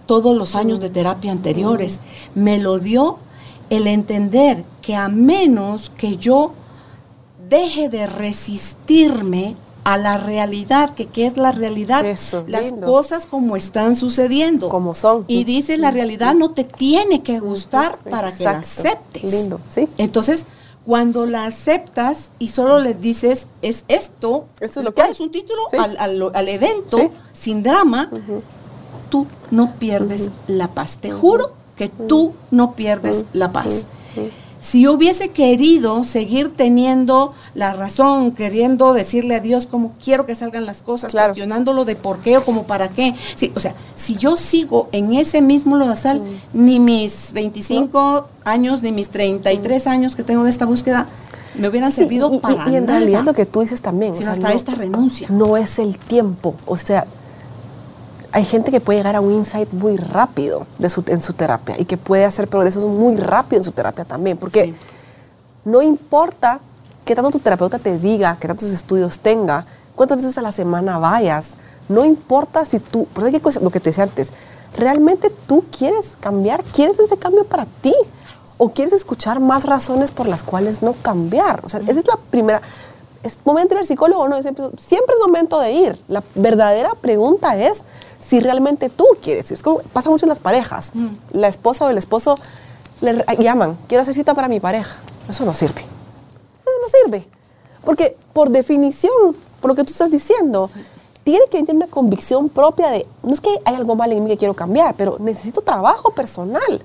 [0.07, 1.99] todos los años de terapia anteriores,
[2.35, 3.19] me lo dio
[3.71, 6.53] el entender que a menos que yo
[7.49, 9.57] deje de resistirme
[9.89, 12.89] a la realidad, que qué es la realidad, Eso, las lindo.
[12.89, 14.69] cosas como están sucediendo.
[14.69, 15.25] Como son.
[15.29, 19.23] Y dice, la realidad no te tiene que gustar para que la aceptes.
[19.23, 19.89] Lindo, sí.
[19.97, 20.45] Entonces,
[20.85, 25.31] cuando la aceptas y solo le dices, es esto, Eso es lo que pones un
[25.31, 25.77] título Sí.
[25.77, 27.09] al, al- al evento Sí.
[27.33, 28.11] sin drama,
[29.09, 30.97] tú no pierdes la paz.
[31.01, 33.87] Te juro que tú no pierdes la paz.
[34.69, 40.35] Si yo hubiese querido seguir teniendo la razón, queriendo decirle a Dios cómo quiero que
[40.35, 41.29] salgan las cosas, Claro.
[41.29, 43.15] cuestionándolo de por qué o como para qué.
[43.37, 46.21] Sí, o sea, si yo sigo en ese mismo lodazal,
[46.53, 51.07] ni mis 25 años, ni mis 33 años que tengo de esta búsqueda,
[51.55, 52.99] me hubieran Sí, servido y, y- para y en nada.
[52.99, 55.29] realidad lo que tú dices también, o Sino sea, hasta no- esta renuncia.
[55.31, 56.55] no es el tiempo.
[56.67, 57.07] O sea,
[58.33, 61.77] hay gente que puede llegar a un insight muy rápido de su, en su terapia
[61.79, 64.37] y que puede hacer progresos muy rápido en su terapia también.
[64.37, 64.75] Porque Sí.
[65.65, 66.61] no importa
[67.05, 69.65] qué tanto tu terapeuta te diga, qué tantos estudios tenga,
[69.95, 71.47] cuántas veces a la semana vayas,
[71.89, 74.29] no importa si tú, por eso hay que lo que te decía antes,
[74.77, 76.63] ¿realmente tú quieres cambiar?
[76.65, 77.95] ¿Quieres ese cambio para ti?
[78.59, 81.61] ¿O quieres escuchar más razones por las cuales no cambiar?
[81.65, 82.61] O sea, esa es la primera.
[83.23, 84.41] ¿Es momento de ir al psicólogo o no?
[84.41, 85.99] Siempre, siempre es momento de ir.
[86.09, 87.83] La verdadera pregunta es
[88.29, 89.55] si realmente tú quieres ir.
[89.55, 90.91] Es como pasa mucho en las parejas.
[91.33, 92.37] La esposa o el esposo
[93.01, 94.97] le llaman, quiero hacer cita para mi pareja.
[95.29, 95.81] Eso no sirve.
[95.81, 97.27] Eso no sirve.
[97.85, 100.71] Porque por definición, por lo que tú estás diciendo,
[101.25, 104.31] tiene que tener una convicción propia de, no es que hay algo mal en mí
[104.31, 106.83] que quiero cambiar, pero necesito trabajo personal.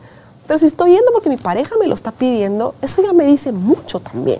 [0.48, 3.52] Pero si estoy yendo porque mi pareja me lo está pidiendo, eso ya me dice
[3.52, 4.40] mucho también.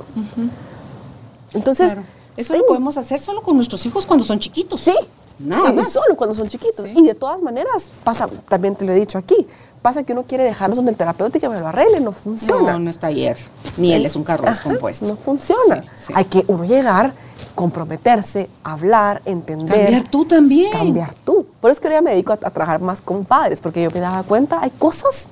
[1.54, 2.08] Entonces, Claro.
[2.38, 4.82] Eso lo podemos hacer solo con nuestros hijos cuando son chiquitos.
[4.82, 4.96] Sí,
[5.40, 5.92] Nada y más.
[5.92, 6.86] solo cuando son chiquitos.
[6.86, 6.94] Sí.
[6.96, 9.48] Y de todas maneras, pasa, también te lo he dicho aquí,
[9.82, 12.74] pasa que uno quiere dejarlos donde el terapeuta y que me lo arregle, no funciona.
[12.74, 13.38] No, no está ayer.
[13.78, 15.06] Ni él es un carro Ajá, descompuesto.
[15.06, 15.82] No funciona.
[15.98, 16.14] Sí, sí.
[16.16, 17.14] Hay que uno llegar,
[17.56, 19.78] comprometerse, hablar, entender.
[19.78, 20.72] Cambiar tú también.
[20.72, 21.46] Cambiar tú.
[21.60, 23.82] Por eso es que ahora ya me dedico a, a trabajar más con padres, porque
[23.84, 25.28] yo me daba cuenta, hay cosas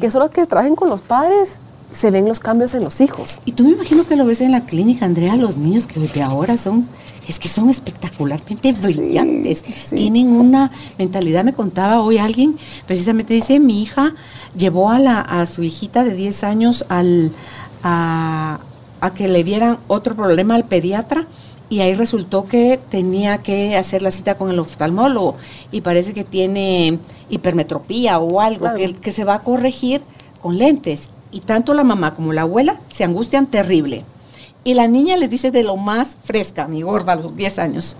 [0.00, 1.58] que solo que trabajen con los padres
[1.94, 3.40] se ven los cambios en los hijos.
[3.44, 6.22] Y tú me imagino que lo ves en la clínica, Andrea, los niños que de
[6.22, 6.86] ahora son,
[7.28, 13.80] es que son espectacularmente brillantes, tienen una mentalidad, me contaba hoy alguien, precisamente dice, mi
[13.82, 14.14] hija
[14.56, 17.32] llevó a, la, a su hijita de 10 años al,
[17.82, 18.58] a,
[19.00, 21.26] a que le vieran otro problema al pediatra
[21.70, 25.36] y ahí resultó que tenía que hacer la cita con el oftalmólogo
[25.72, 26.98] y parece que tiene
[27.30, 30.02] hipermetropía o algo que, que, se va a corregir
[30.40, 31.08] con lentes.
[31.34, 34.04] Y tanto la mamá como la abuela se angustian terrible.
[34.62, 37.96] Y la niña les dice de lo más fresca, mi gorda, a los 10 años,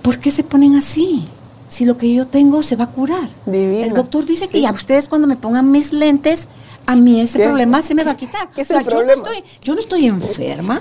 [0.00, 1.22] ¿por qué se ponen así?
[1.68, 3.28] Si lo que yo tengo se va a curar.
[3.46, 6.48] El doctor dice que ya ustedes cuando me pongan mis lentes,
[6.86, 8.50] a mí ese problema se me va a quitar.
[8.52, 9.12] ¿Qué es el problema?
[9.12, 10.80] Yo no, estoy, yo no estoy enferma.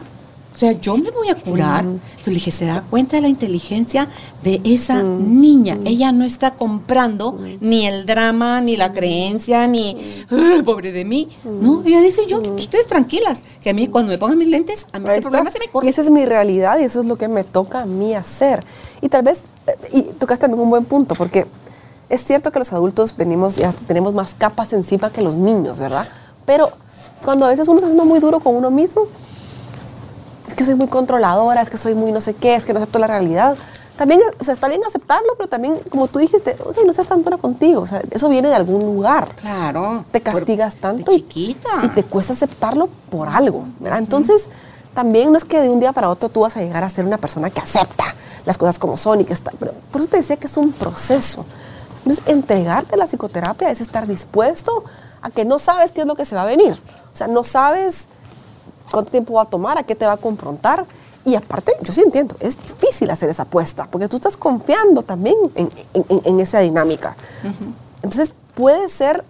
[0.63, 1.83] O sea, yo me voy a curar.
[1.83, 4.07] Entonces le dije, se da cuenta de la inteligencia
[4.43, 5.77] de esa niña.
[5.83, 10.23] Ella no está comprando ni el drama, ni la creencia, ni,
[10.63, 11.27] pobre de mí.
[11.43, 14.99] No, ella dice, yo, ustedes tranquilas, que a mí cuando me pongan mis lentes, a
[14.99, 15.85] mí este problema se me corta.
[15.85, 18.61] Y esa es mi realidad y eso es lo que me toca a mí hacer.
[19.01, 21.45] Y tal vez, eh, y tocaste también un buen punto, porque
[22.07, 26.07] es cierto que los adultos venimos, ya tenemos más capas encima que los niños, ¿verdad?
[26.45, 26.71] Pero
[27.21, 29.07] cuando a veces uno está siendo muy duro con uno mismo,
[30.47, 32.79] es que soy muy controladora, es que soy muy no sé qué, es que no
[32.79, 33.55] acepto la realidad.
[33.97, 37.23] También, o sea, está bien aceptarlo, pero también, como tú dijiste, ok, no seas tan
[37.23, 37.81] dura contigo.
[37.81, 39.29] O sea, eso viene de algún lugar.
[39.35, 40.03] Claro.
[40.11, 41.11] Te castigas tanto.
[41.11, 41.69] De chiquita.
[41.83, 43.99] Y, te cuesta aceptarlo por algo, ¿verdad?
[43.99, 44.45] Entonces,
[44.95, 47.05] también no es que de un día para otro tú vas a llegar a ser
[47.05, 48.15] una persona que acepta
[48.45, 49.51] las cosas como son y que está.
[49.59, 51.45] Pero por eso te decía que es un proceso.
[51.99, 54.83] Entonces, entregarte a la psicoterapia es estar dispuesto
[55.21, 56.73] a que no sabes qué es lo que se va a venir.
[57.13, 58.07] O sea, no sabes
[58.93, 60.85] cuánto tiempo va a tomar, a qué te va a confrontar.
[61.25, 65.35] Y aparte, yo sí entiendo, es difícil hacer esa apuesta, porque tú estás confiando también
[65.55, 67.15] en, en, esa dinámica.
[68.03, 69.23] Entonces, puede ser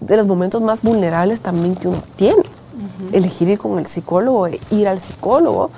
[0.00, 2.42] de los momentos más vulnerables también que uno tiene.
[3.12, 5.70] Elegir ir con el psicólogo, e ir al psicólogo,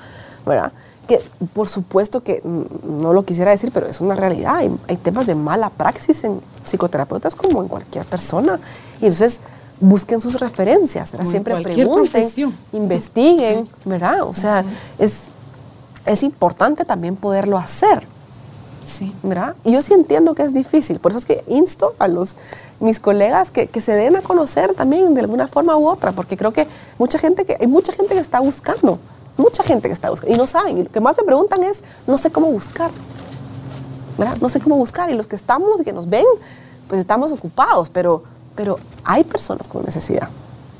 [0.44, 0.72] ¿verdad?
[1.06, 1.20] Que
[1.52, 4.56] por supuesto que no lo quisiera decir, pero es una realidad.
[4.56, 8.58] Hay, hay temas de mala praxis en psicoterapeutas como en cualquier persona.
[9.00, 9.40] Y entonces,
[9.80, 12.30] busquen sus referencias, siempre pregunten,
[12.72, 14.22] investiguen, ¿verdad?
[14.22, 14.64] O sea,
[14.98, 15.12] es,
[16.06, 18.06] es importante también poderlo hacer.
[18.86, 19.14] Sí.
[19.22, 19.54] ¿verdad?
[19.62, 19.92] Y yo sí.
[19.92, 22.34] entiendo que es difícil, por eso es que insto a los
[22.80, 26.36] mis colegas que, que, se den a conocer también de alguna forma u otra, porque
[26.36, 26.66] creo que
[26.98, 28.98] mucha gente que hay mucha gente que está buscando,
[29.36, 31.82] mucha gente que está buscando y no saben, y lo que más me preguntan es
[32.06, 32.90] no sé cómo buscar.
[34.20, 34.36] ¿verdad?
[34.40, 36.26] No sé cómo buscar y los que estamos y que nos ven,
[36.88, 38.22] pues estamos ocupados, pero
[38.54, 40.28] pero hay personas con necesidad,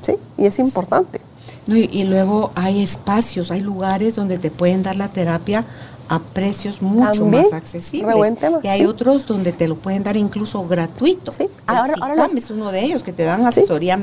[0.01, 0.15] ¿sí?
[0.37, 1.21] Y es importante.
[1.67, 5.63] No, y, luego hay espacios, hay lugares donde te pueden dar la terapia
[6.09, 8.15] a precios mucho más accesibles.
[8.15, 11.31] Buen tema, y hay otros donde te lo pueden dar incluso gratuito.
[11.31, 11.47] Sí.
[11.67, 13.97] Ahora, ahora es uno de ellos que te dan asesoría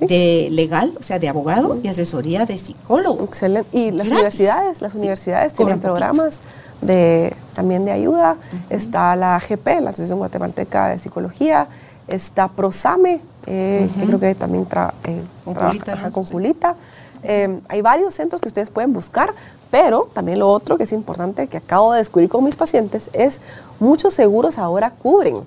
[0.00, 3.22] de legal, o sea, de abogado y asesoría de psicólogo.
[3.24, 3.68] Excelente.
[3.78, 6.40] Y las universidades, las universidades tienen programas
[6.80, 8.36] de también de ayuda.
[8.70, 11.68] Está la AGP, la Asociación Guatemalteca de Psicología
[12.08, 14.66] está Prosame, eh, que creo que también
[15.04, 16.74] eh, con trabaja con Julita.
[17.22, 19.32] Eh, hay varios centros que ustedes pueden buscar,
[19.70, 23.40] pero también lo otro que es importante que acabo de descubrir con mis pacientes es
[23.80, 25.42] muchos seguros ahora cubren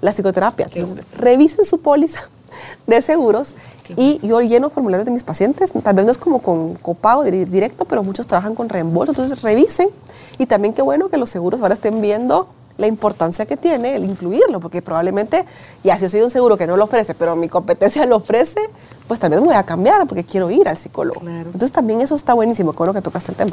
[0.00, 0.68] la psicoterapia.
[1.16, 2.20] revisen su póliza
[2.86, 3.54] de seguros
[3.96, 7.84] y yo lleno formularios de mis pacientes, tal vez no es como con copago directo,
[7.84, 9.88] pero muchos trabajan con reembolso, entonces revisen.
[10.38, 12.48] Y también qué bueno que los seguros ahora estén viendo
[12.78, 15.44] la importancia que tiene el incluirlo, porque probablemente,
[15.84, 18.60] ya si yo soy un seguro que no lo ofrece, pero mi competencia lo ofrece,
[19.06, 21.20] pues también me voy a cambiar porque quiero ir al psicólogo.
[21.26, 23.50] Entonces también eso está buenísimo, con lo que tocaste el tema.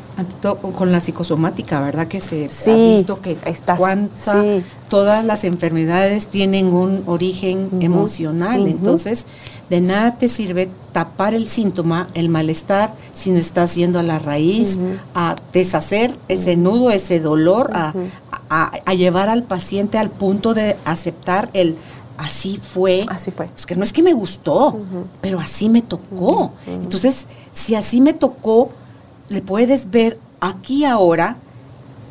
[0.78, 2.08] Con la psicosomática, ¿verdad?
[2.08, 3.78] Que se ha visto que está,
[4.90, 9.26] todas las enfermedades tienen un origen emocional, entonces
[9.70, 14.20] de nada te sirve tapar el síntoma, el malestar, si no estás yendo a la
[14.20, 14.78] raíz,
[15.16, 17.94] a deshacer ese nudo, ese dolor, a,
[18.50, 21.76] a, llevar al paciente al punto de aceptar el
[22.18, 23.06] así fue.
[23.10, 23.50] Así fue.
[23.56, 24.80] Es que no es que me gustó,
[25.22, 26.54] pero así me tocó.
[26.68, 28.70] Entonces, si así me tocó,
[29.30, 31.38] le puedes ver aquí ahora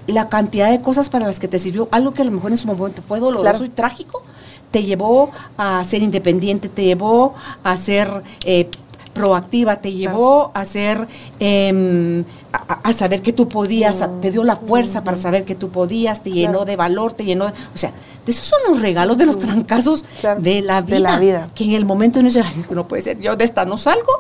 [0.07, 2.57] la cantidad de cosas para las que te sirvió, algo que a lo mejor en
[2.57, 4.23] su momento fue doloroso y trágico,
[4.71, 8.69] te llevó a ser independiente, te llevó a ser eh,
[9.15, 11.07] proactiva, te llevó a ser,
[11.39, 16.23] em, a, saber que tú podías, te dio la fuerza para saber que tú podías,
[16.23, 17.93] te llenó de valor, te llenó, de, o sea,
[18.27, 20.05] esos son los regalos de los trancazos
[20.39, 21.49] de, la vida, de la vida.
[21.55, 24.13] Que en el momento no dice, no puede ser, yo de esta no salgo.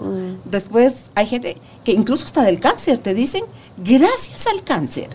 [0.45, 3.45] Después hay gente que incluso hasta del cáncer te dicen,
[3.79, 5.09] gracias al cáncer,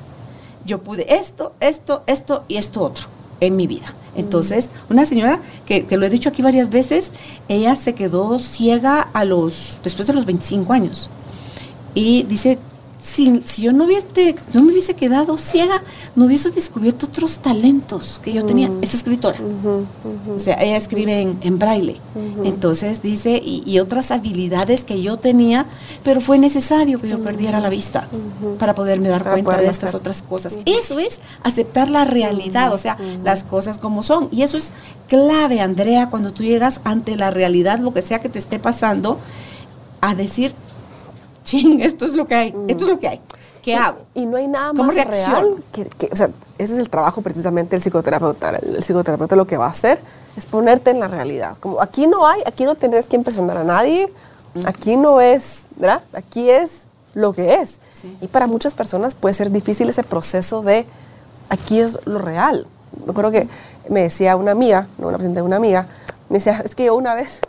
[0.65, 3.05] yo pude esto, esto, esto y esto otro.
[3.39, 3.93] en mi vida.
[4.15, 7.11] Entonces, una señora que, que lo he dicho aquí varias veces,
[7.47, 11.09] ella se quedó ciega a los, después de los 25 años.
[11.93, 12.57] Y dice,
[13.11, 15.81] si, si yo no, hubiese, no me hubiese quedado ciega,
[16.15, 18.69] no hubiese descubierto otros talentos que yo tenía.
[18.81, 19.37] Es escritora.
[20.35, 21.97] O sea, ella escribe en, en braille.
[22.43, 25.65] Entonces dice, y, y otras habilidades que yo tenía,
[26.03, 28.07] pero fue necesario que yo perdiera la vista
[28.57, 30.57] para poderme dar Para cuenta de estas otras cosas.
[30.65, 34.29] Eso es aceptar la realidad, o sea, las cosas como son.
[34.31, 34.73] Y eso es
[35.07, 39.19] clave, Andrea, cuando tú llegas ante la realidad, lo que sea que te esté pasando,
[40.01, 40.53] a decir,
[41.49, 43.21] ching, esto es lo que hay, esto es lo que hay.
[43.61, 43.99] ¿Qué hago?
[44.15, 47.21] Y no hay nada ¿Cómo más real que, que- o sea, ese es el trabajo
[47.21, 48.51] precisamente del psicoterapeuta.
[48.51, 49.99] El, el psicoterapeuta lo que va a hacer
[50.37, 51.57] es ponerte en la realidad.
[51.59, 54.11] Como aquí no hay, aquí no tenés que impresionar a nadie,
[54.65, 55.43] aquí no es,
[55.75, 56.01] ¿verdad?
[56.13, 56.83] Aquí es
[57.13, 57.79] lo que es.
[57.93, 58.15] Sí.
[58.21, 60.85] Y para muchas personas puede ser difícil ese proceso de
[61.49, 62.65] aquí es lo real.
[63.05, 63.47] Me acuerdo que
[63.89, 65.87] me decía una amiga, no una paciente, una amiga,
[66.29, 67.39] me decía, es que yo una vez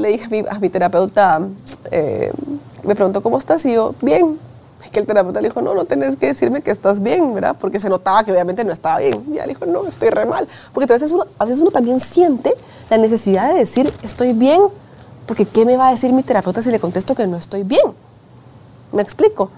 [0.00, 1.40] le dije a mi, a mi terapeuta,
[1.90, 2.32] eh,
[2.82, 3.64] me preguntó, ¿cómo estás?
[3.64, 4.38] Y yo, bien.
[4.86, 7.56] Y que el terapeuta le dijo, no, no tenés que decirme que estás bien, ¿verdad?
[7.60, 9.24] Porque se notaba que obviamente no estaba bien.
[9.28, 10.48] Y ella le dijo, no, estoy re mal.
[10.72, 12.54] Porque a veces uno, a veces uno también siente
[12.88, 14.60] la necesidad de decir, estoy bien,
[15.26, 17.86] porque ¿qué me va a decir mi terapeuta si le contesto que no estoy bien?
[18.92, 19.50] ¿Me explico?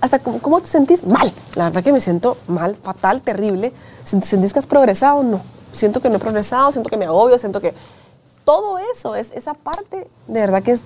[0.00, 1.32] Hasta cómo, cómo te sentís mal.
[1.56, 3.72] La verdad que me siento mal, fatal, terrible.
[4.04, 5.22] ¿Sentís que has progresado?
[5.22, 5.40] No.
[5.72, 7.74] Siento que no he progresado, siento que me agobio, siento que...
[8.48, 10.80] Todo eso, es esa parte, de verdad que es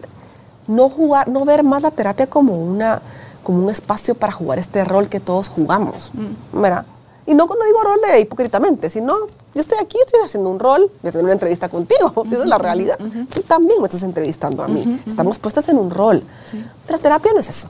[0.66, 3.00] no jugar, no ver más la terapia como, una,
[3.44, 6.10] como un espacio para jugar este rol que todos jugamos.
[6.52, 6.84] ¿verdad?
[7.24, 9.14] Y no cuando digo rol de hipócritamente, sino
[9.54, 12.46] yo estoy aquí, estoy haciendo un rol, voy a tener una entrevista contigo, esa es
[12.46, 12.98] la realidad.
[13.32, 15.00] Tú también me estás entrevistando a mí.
[15.06, 16.20] Estamos puestas en un rol.
[16.50, 17.68] Pero la terapia no es eso.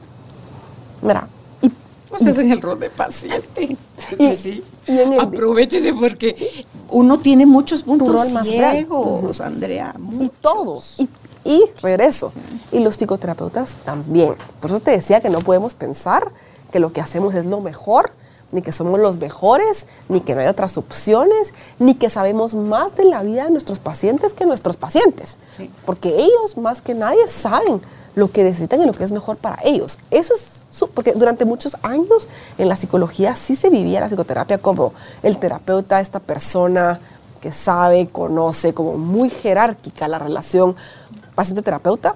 [1.02, 1.28] Mira,
[2.12, 3.76] Usted es en el rol de paciente.
[4.18, 4.62] Y- sí.
[4.86, 9.94] y en el- Aprovechese porque uno tiene muchos puntos rol más ciegos, Andrea.
[10.20, 10.98] y todos.
[11.00, 11.08] Y,
[11.44, 12.32] y regreso.
[12.70, 14.34] Y los psicoterapeutas también.
[14.60, 16.30] Por eso te decía que no podemos pensar
[16.70, 18.10] que lo que hacemos es lo mejor,
[18.50, 22.94] ni que somos los mejores, ni que no hay otras opciones, ni que sabemos más
[22.96, 25.38] de la vida de nuestros pacientes que nuestros pacientes.
[25.56, 25.70] Sí.
[25.86, 27.80] Porque ellos más que nadie saben
[28.14, 29.98] lo que necesitan y lo que es mejor para ellos.
[30.10, 34.58] Eso es su- porque durante muchos años en la psicología sí se vivía la psicoterapia
[34.58, 34.92] como
[35.22, 37.00] el terapeuta, esta persona
[37.40, 40.76] que sabe, conoce, como muy jerárquica la relación
[41.34, 42.14] paciente-terapeuta.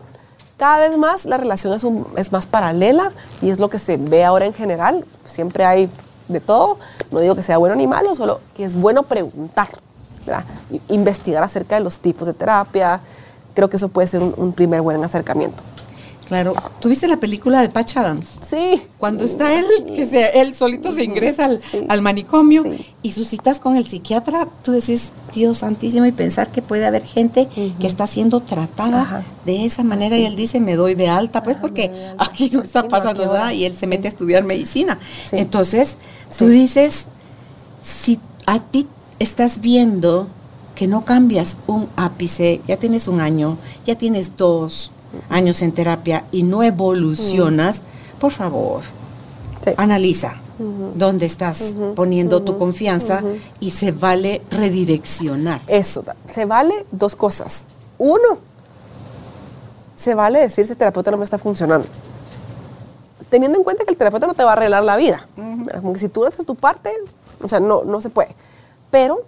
[0.56, 3.96] Cada vez más la relación es, un- es más paralela y es lo que se
[3.96, 5.04] ve ahora en general.
[5.24, 5.90] Siempre hay
[6.28, 6.78] de todo.
[7.10, 9.68] No digo que sea bueno ni malo, solo que es bueno preguntar,
[10.24, 10.44] ¿verdad?
[10.88, 13.00] Investigar acerca de los tipos de terapia.
[13.54, 15.62] Creo que eso puede ser un, un primer buen acercamiento.
[16.26, 16.54] Claro.
[16.80, 18.26] ¿Tuviste la película de Patch Adams?
[18.40, 18.82] Sí.
[18.98, 19.64] Cuando está él,
[19.94, 21.84] que se, él solito se ingresa al, Sí.
[21.88, 22.86] al manicomio Sí.
[23.02, 27.04] y sus citas con el psiquiatra, tú decís, Dios santísimo, y pensar que puede haber
[27.04, 29.22] gente que está siendo tratada Ajá.
[29.44, 32.62] de esa manera y él dice, me doy de alta, pues Ajá, porque aquí no
[32.62, 34.98] está no, pasando nada y él se mete a estudiar medicina.
[35.30, 35.96] Entonces,
[36.36, 37.04] tú dices,
[38.02, 38.88] si a ti
[39.20, 40.26] estás viendo
[40.74, 43.56] que no cambias un ápice, ya tienes un año,
[43.86, 44.90] ya tienes dos
[45.28, 47.80] años en terapia y no evolucionas,
[48.20, 48.82] por favor,
[49.64, 49.72] Sí.
[49.76, 50.34] analiza
[50.94, 51.60] dónde estás
[51.94, 53.22] poniendo tu confianza
[53.60, 55.60] y se vale redireccionar.
[55.66, 56.02] Eso,
[56.32, 57.66] se vale dos cosas.
[57.98, 58.38] Uno,
[59.96, 61.86] se vale decir si el terapeuta no me está funcionando.
[63.30, 65.26] Teniendo en cuenta que el terapeuta no te va a arreglar la vida.
[65.80, 66.90] Como que si tú no haces tu parte,
[67.42, 68.34] o sea, no, no se puede.
[68.90, 69.22] Pero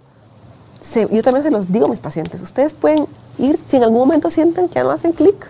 [0.81, 3.05] se- yo también se los digo a mis pacientes, ustedes pueden
[3.37, 5.49] ir si en algún momento sienten que ya no hacen clic.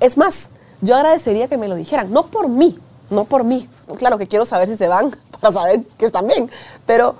[0.00, 2.78] Es más, yo agradecería que me lo dijeran, no por mí,
[3.10, 3.68] no por mí.
[3.98, 6.50] Claro que quiero saber si se van para saber que están bien,
[6.86, 7.14] pero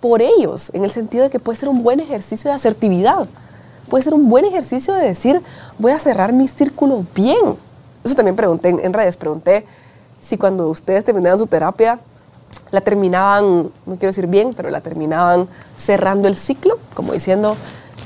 [0.00, 3.26] por ellos, en el sentido de que puede ser un buen ejercicio de asertividad.
[3.88, 5.40] Puede ser un buen ejercicio de decir,
[5.78, 7.56] voy a cerrar mi círculo bien.
[8.04, 9.64] Eso también pregunté en, redes, pregunté
[10.20, 11.98] si cuando ustedes terminaban su terapia,
[12.70, 17.56] la terminaban, no quiero decir bien, pero la terminaban cerrando el ciclo, como diciendo,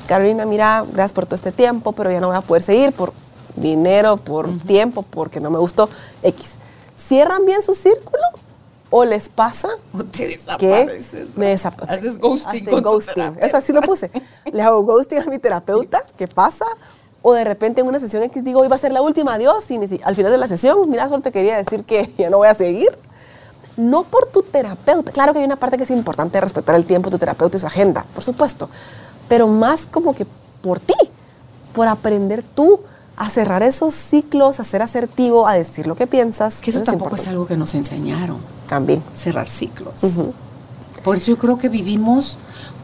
[0.06, 3.12] Carolina, mira, gracias por todo este tiempo, pero ya no voy a poder seguir por
[3.56, 5.88] dinero, por tiempo, porque no me gustó
[6.22, 6.52] X.
[6.96, 8.22] ¿Cierran bien su círculo
[8.90, 11.36] o les pasa O te que desapareces.
[11.36, 12.06] me desaparezco?
[12.06, 13.36] Haces ghosting con ghosting.
[13.40, 14.10] Eso así lo puse.
[14.52, 16.66] Le hago ghosting a mi terapeuta, ¿qué pasa?
[17.22, 19.70] O de repente en una sesión X digo, hoy va a ser la última, adiós,
[19.70, 22.48] y al final de la sesión, mira, solo te quería decir que ya no voy
[22.48, 22.96] a seguir.
[23.76, 25.12] No por tu terapeuta.
[25.12, 27.60] Claro que hay una parte que es importante respetar el tiempo de tu terapeuta y
[27.60, 28.68] su agenda, por supuesto.
[29.28, 30.26] Pero más como que
[30.60, 30.94] por ti,
[31.72, 32.80] por aprender tú
[33.22, 36.60] a cerrar esos ciclos, a ser asertivo, a decir lo que piensas.
[36.60, 39.00] Que eso es tampoco es algo que nos enseñaron, También.
[39.14, 39.94] cerrar ciclos.
[41.04, 42.36] Por eso yo creo que vivimos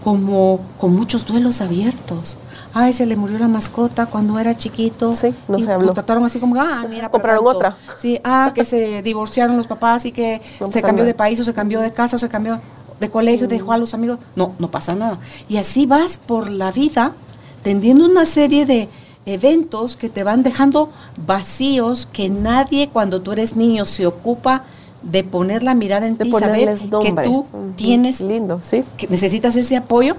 [0.04, 2.36] como con muchos duelos abiertos.
[2.72, 5.12] Ay, se le murió la mascota cuando era chiquito.
[5.16, 5.88] Sí, no y se habló.
[5.88, 7.08] Lo trataron así como, ah, mira.
[7.10, 7.56] Compraron tanto.
[7.58, 7.76] otra.
[8.00, 11.06] Sí, ah, que se divorciaron los papás y que No se cambió nada.
[11.06, 12.60] de país o se cambió de casa o se cambió
[13.00, 14.20] de colegio, dejó a los amigos.
[14.36, 15.18] No, no pasa nada.
[15.48, 17.12] Y así vas por la vida
[17.64, 18.88] tendiendo una serie de
[19.28, 20.90] eventos que te van dejando
[21.26, 24.64] vacíos que nadie cuando tú eres niño se ocupa
[25.02, 27.72] de poner la mirada en ti, saber que tú Ujú.
[27.76, 28.84] tienes Lindo, sí.
[28.96, 30.16] que necesitas ese apoyo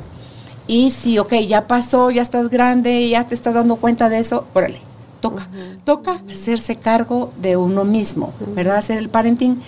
[0.68, 4.45] y si, ok, ya pasó, ya estás grande, ya te estás dando cuenta de eso,
[4.53, 4.80] órale,
[5.20, 5.47] toca,
[5.84, 8.78] toca hacerse cargo de uno mismo, ¿verdad?
[8.78, 9.60] Hacer el parenting.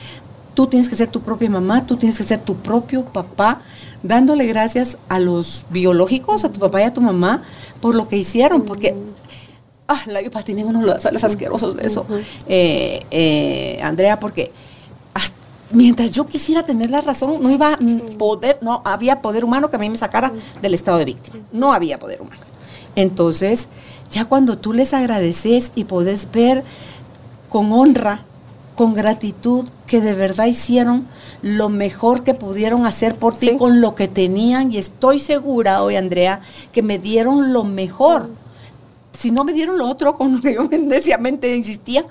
[0.53, 3.61] Tú tienes que ser tu propia mamá, tú tienes que ser tu propio papá,
[4.03, 7.41] dándole gracias a los biológicos, a tu papá y a tu mamá,
[7.79, 8.93] por lo que hicieron, porque
[9.91, 12.05] ah, la IUPA tienen unos lodazales asquerosos de eso,
[12.47, 14.51] eh, eh, Andrea, porque
[15.13, 15.35] hasta-
[15.71, 17.79] mientras yo quisiera tener la razón, no iba a
[18.17, 20.31] poder, no había poder humano que a mí me sacara
[20.61, 22.41] del estado de víctima, no había poder humano.
[22.95, 23.67] Entonces,
[24.11, 26.63] ya cuando tú les agradeces y podés ver
[27.49, 28.21] con honra,
[28.75, 31.05] con gratitud, que de verdad hicieron
[31.41, 33.57] lo mejor que pudieron hacer por ti Sí.
[33.57, 38.29] con lo que tenían, y estoy segura hoy, Andrea, que me dieron lo mejor
[39.21, 42.03] si no me dieron lo otro con lo que yo neciamente insistía,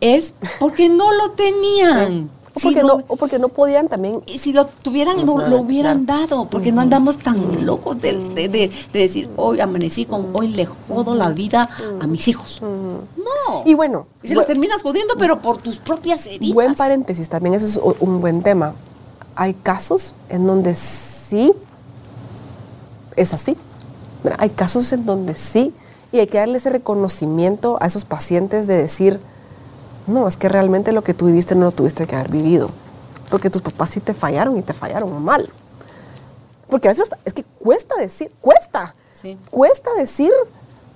[0.00, 2.30] es porque no lo tenían.
[2.54, 5.38] O Si porque, no- no, o porque no podían también y si lo tuvieran, No
[5.38, 6.20] lo, hubieran claro.
[6.26, 10.48] dado, porque no andamos tan locos de, de- de- de decir, hoy amanecí con, hoy
[10.48, 11.66] le jodo la vida
[11.98, 12.60] a mis hijos.
[12.60, 13.62] No.
[13.64, 16.52] Y bueno, Y se los terminas jodiendo, pero por tus propias heridas.
[16.52, 18.74] Buen paréntesis, también ese es un buen tema.
[19.34, 21.54] Hay casos en donde sí
[23.16, 23.56] es así.
[24.36, 25.72] Hay casos en donde sí,
[26.12, 29.18] y hay que darle ese reconocimiento a esos pacientes de decir,
[30.06, 32.70] no, es que realmente lo que tú viviste no lo tuviste que haber vivido,
[33.30, 35.48] porque tus papás sí te fallaron y te fallaron mal.
[36.68, 39.38] Porque a veces es que cuesta decir, cuesta, Sí.
[39.50, 40.32] cuesta decir,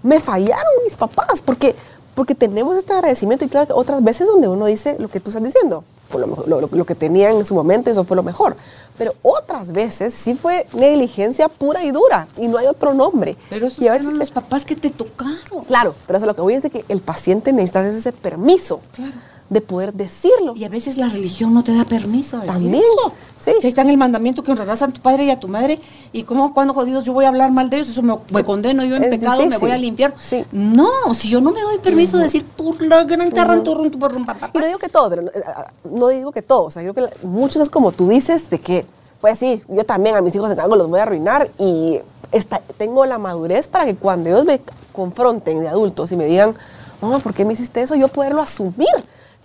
[0.02, 1.74] me fallaron mis papás, porque,
[2.14, 5.30] porque tenemos este agradecimiento y claro, que otras veces donde uno dice lo que tú
[5.30, 5.84] estás diciendo,
[6.14, 8.56] lo, mejor- lo, que tenían en su momento, eso fue lo mejor.
[8.98, 13.36] Pero otras veces sí fue negligencia pura y dura y no hay otro nombre.
[13.50, 15.64] Pero esos y a veces, los papás que te tocaron.
[15.66, 18.12] claro, pero eso lo que voy es de que el paciente necesita a veces ese
[18.12, 19.12] permiso Claro.
[19.48, 20.56] De poder decirlo.
[20.56, 23.12] Y a veces la religión no te da permiso de decir También, eso.
[23.38, 23.52] sí.
[23.60, 25.78] Si ahí está en el mandamiento que honrarás a tu padre y a tu madre,
[26.12, 28.84] y cómo cuando jodidos yo voy a hablar mal de ellos, eso me, me condeno
[28.84, 30.16] yo en Es pecado, me voy al infierno.
[30.18, 30.44] Sí.
[30.52, 34.26] No, si yo no me doy permiso de decir por la gran tarranturrun, por un
[34.26, 34.50] papá.
[34.52, 35.42] Y no digo que todos, no, eh,
[35.90, 38.58] no digo que todos, o sea, yo creo que muchos es como tú dices, de
[38.60, 38.84] que,
[39.20, 41.98] pues sí, yo también a mis hijos en algo los voy a arruinar y
[42.32, 44.60] esta- tengo la madurez para que cuando ellos me
[44.92, 46.54] confronten de adultos y me digan,
[47.00, 47.94] mamá, ¿por qué me hiciste eso?
[47.94, 48.88] Yo poderlo asumir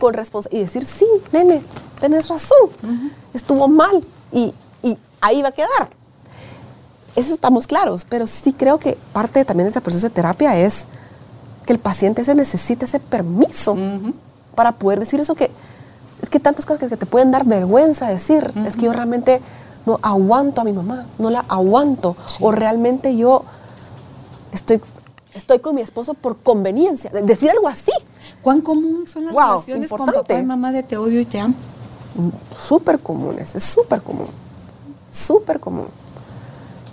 [0.02, 1.62] con responsabilidad y decir, sí, nene,
[2.00, 2.70] tenés razón,
[3.36, 5.90] estuvo mal y, y ahí va a quedar.
[7.16, 10.88] Eso estamos claros, pero sí creo que parte también de este proceso de terapia es
[11.66, 13.78] que el paciente se necesita ese permiso
[14.56, 15.52] para poder decir eso que
[16.22, 19.42] es que tantas cosas que, te pueden dar vergüenza decir, es que yo realmente
[19.86, 22.38] no aguanto a mi mamá, no la aguanto, Sí.
[22.42, 23.44] o realmente yo
[24.52, 24.82] estoy,
[25.36, 27.92] estoy con mi esposo por conveniencia, de- decir algo así,
[28.42, 31.40] ¿Cuán común son las Wow, relaciones con papá y mamá de te odio y te
[31.40, 31.54] amo?
[32.16, 34.28] mm, súper comunes, es súper común,
[35.12, 35.88] súper común.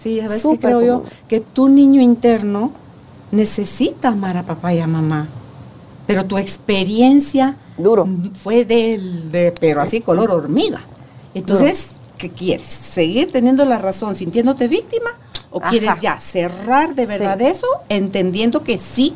[0.02, 1.08] Sí, a veces que creo yo común.
[1.28, 2.70] que tu niño interno
[3.32, 5.26] necesita amar a papá y a mamá.
[6.06, 8.06] Pero tu experiencia Duro.
[8.42, 10.80] fue del, de, pero así color hormiga.
[11.34, 11.86] Entonces,
[12.16, 12.66] ¿qué quieres?
[12.66, 15.10] ¿Seguir teniendo la razón, sintiéndote víctima?
[15.50, 15.70] ¿O Ajá.
[15.70, 17.46] quieres ya cerrar de verdad Sí.
[17.46, 19.14] eso, entendiendo que sí,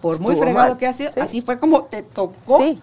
[0.00, 0.78] por muy fregado mal.
[0.78, 1.20] que ha sido, Sí.
[1.20, 2.58] así fue como te tocó?
[2.58, 2.78] Sí,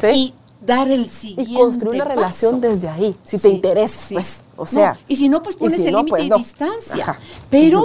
[0.00, 0.06] sí.
[0.14, 0.34] Y
[0.64, 2.14] dar el siguiente Y construir paso.
[2.14, 4.14] relación desde ahí, si te Sí, interesa, sí.
[4.14, 4.98] pues, o No, sea.
[5.08, 6.36] y si no, pues pones si el no, límite pues, y no.
[6.38, 7.02] distancia.
[7.02, 7.18] Ajá.
[7.50, 7.84] Pero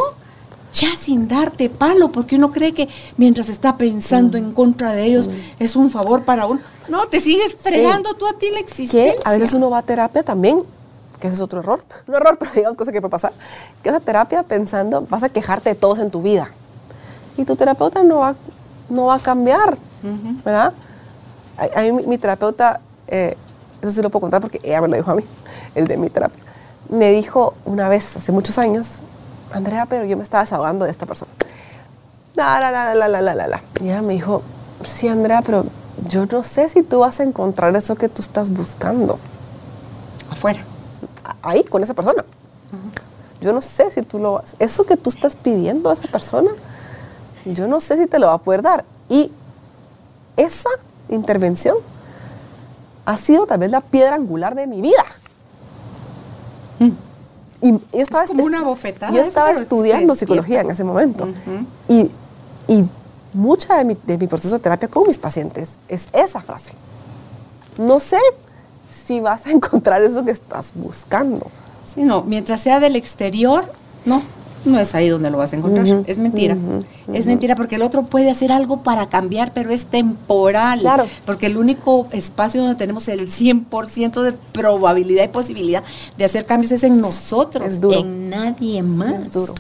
[0.74, 2.88] ya sin darte palo, porque uno cree que
[3.18, 3.78] mientras está Mm.
[3.78, 6.60] pensando en contra de ellos es un favor para uno.
[6.88, 9.16] No, te sigues fregando tú a ti la que existencia.
[9.26, 10.62] a veces uno va a terapia también,
[11.20, 13.34] que ese es otro error, no error, pero digamos cosa que puede pasar,
[13.84, 16.50] que vas a terapia pensando, vas a quejarte de todos en tu vida.
[17.38, 18.36] Y tu terapeuta no va,
[18.90, 19.78] no va a cambiar,
[20.44, 20.74] ¿verdad?
[21.58, 23.36] A, a mí mi, terapeuta, eh,
[23.82, 25.24] eso sí lo puedo contar porque ella me lo dijo a mí,
[25.76, 26.44] el de mi terapia,
[26.90, 29.00] me dijo una vez, hace muchos años,
[29.54, 31.32] Andrea, pero yo me estaba desahogando de esta persona.
[32.36, 33.62] La, la, la, la, la, la, la, la.
[33.82, 34.44] Y ella me dijo,
[34.84, 35.66] sí, Andrea, pero
[36.08, 39.18] yo no sé si tú vas a encontrar eso que tú estás buscando
[40.30, 40.60] Afuera.
[41.42, 42.24] Ahí con esa persona.
[43.42, 44.56] Yo no sé si tú lo vas.
[44.60, 46.52] Eso que tú estás pidiendo a esa persona,
[47.46, 48.86] yo no sé si te lo va a poder dar.
[49.10, 49.32] Y
[50.36, 50.70] esa
[51.10, 51.78] intervención
[53.06, 55.06] ha sido tal vez la piedra angular de mi vida.
[57.60, 59.12] Y yo estaba, como una bofetada.
[59.12, 61.28] Yo estaba estudiando psicología en ese momento.
[61.88, 62.12] Y,
[62.68, 62.86] y
[63.34, 66.74] mucha de mi, de mi proceso de terapia con mis pacientes es esa frase.
[67.78, 68.20] No sé
[68.98, 71.48] si vas a encontrar eso que estás buscando.
[71.94, 73.66] Sí, no, mientras sea del exterior,
[74.06, 74.22] no,
[74.66, 75.86] no es ahí donde lo vas a encontrar.
[76.08, 76.58] Es mentira.
[77.14, 80.80] Es mentira porque el otro puede hacer algo para cambiar, pero es temporal.
[80.82, 81.06] Claro.
[81.26, 85.84] Porque el único espacio donde tenemos el 100% de probabilidad y posibilidad
[86.18, 88.00] de hacer cambios es en nosotros, Es duro.
[88.00, 89.28] en nadie más.
[89.28, 89.54] Es duro.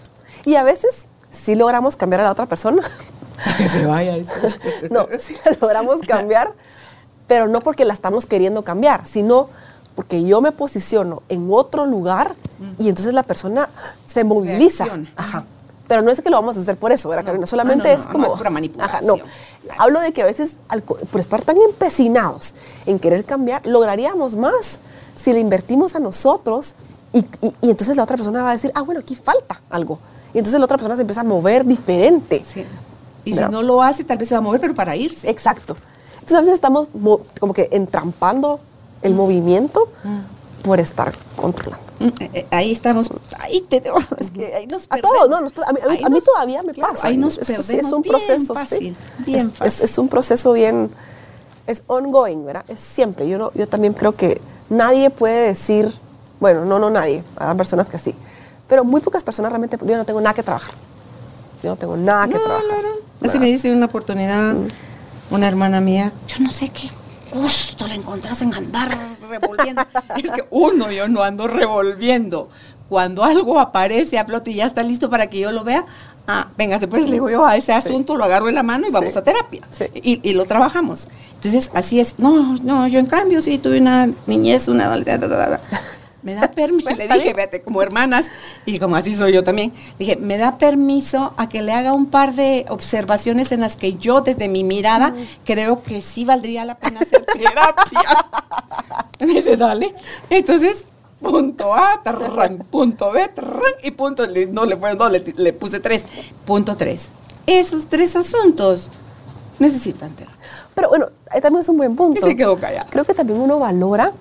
[0.45, 2.81] Y a veces sí logramos cambiar a la otra persona.
[3.57, 4.15] Que se vaya.
[4.89, 6.53] No, sí la logramos cambiar,
[7.27, 9.47] pero no porque la estamos queriendo cambiar, sino
[9.95, 12.35] porque yo me posiciono en otro lugar
[12.79, 13.69] y entonces la persona
[14.05, 14.85] se moviliza.
[15.15, 15.43] Ajá.
[15.87, 17.25] Pero no es que lo vamos a hacer por eso, ¿verdad, No.
[17.27, 17.43] Carolina?
[17.45, 18.25] Ah, Solamente no, no, es como...
[18.25, 18.95] es pura manipulación.
[18.97, 19.15] Ajá, no.
[19.79, 22.53] Hablo de que a veces, al por estar tan empecinados
[22.85, 24.79] en querer cambiar, lograríamos más
[25.15, 26.75] si le invertimos a nosotros
[27.13, 29.97] y, y- y entonces la otra persona va a decir, ah, bueno, aquí falta algo.
[30.33, 32.43] Y entonces la otra persona se empieza a mover diferente.
[32.45, 32.65] Sí.
[33.23, 35.29] Y si no lo hace, tal vez se va a mover, pero para irse.
[35.29, 35.75] Exacto.
[36.27, 38.59] Entonces a veces estamos mo- como que entrampando
[39.01, 39.87] el movimiento
[40.61, 41.85] por estar controlando.
[41.99, 43.09] Mm, eh, eh, Ahí estamos,
[43.39, 43.77] ahí te
[44.19, 45.15] es que ahí nos A perdemos.
[45.17, 47.07] todos, no, nos- a mí, a a nos- todavía me claro, pasa.
[47.07, 48.53] Ahí nos sí, perdemos es un bien proceso.
[48.53, 49.23] fácil, sí.
[49.25, 49.85] bien es, es- fácil.
[49.85, 50.91] es un proceso bien,
[51.65, 52.65] es ongoing, ¿verdad?
[52.67, 53.27] Es siempre.
[53.29, 55.93] Yo, no- yo también creo que nadie puede decir,
[56.41, 58.13] bueno, no, no nadie, hay personas que sí,
[58.67, 60.73] pero muy pocas personas realmente, yo no tengo nada que trabajar.
[61.63, 62.83] Yo no tengo nada que trabajar.
[62.83, 62.89] no,
[63.21, 63.27] no.
[63.29, 64.53] Así me dice una oportunidad
[65.29, 66.89] una hermana mía, yo no sé qué
[67.33, 68.89] gusto le encontrás en andar
[69.29, 69.83] revolviendo.
[70.17, 72.49] es que uno, yo no ando revolviendo.
[72.89, 75.85] Cuando algo aparece a flote y ya está listo para que yo lo vea,
[76.25, 78.91] ah, venga, pues le digo yo a ese asunto, lo agarro en la mano y
[78.91, 79.19] vamos Sí.
[79.19, 79.61] a terapia.
[79.71, 79.85] Sí.
[79.95, 81.09] Y, y lo trabajamos.
[81.33, 82.17] Entonces, así es.
[82.17, 85.59] No, no, yo en cambio sí tuve una niñez, una adolescencia.
[86.27, 88.25] Me da permiso, le dije, vete, como hermanas,
[88.65, 92.07] y como así soy yo también, dije, me da permiso a que le haga un
[92.07, 95.13] par de observaciones en las que yo, desde mi mirada,
[95.45, 98.25] creo que sí valdría la pena hacer terapia.
[99.21, 99.95] Me dice, dale.
[100.29, 100.85] Entonces,
[101.21, 105.79] punto A, tarrán, punto B, tarrán, y punto, no le, fue- no, le, le puse
[105.79, 106.03] tres,
[106.43, 107.07] punto tres.
[107.45, 108.91] Esos tres asuntos
[109.59, 110.35] necesitan terapia.
[110.75, 112.19] Pero bueno, ahí también es un buen punto.
[112.19, 112.85] Y se quedó callada.
[112.89, 114.11] Creo que también uno valora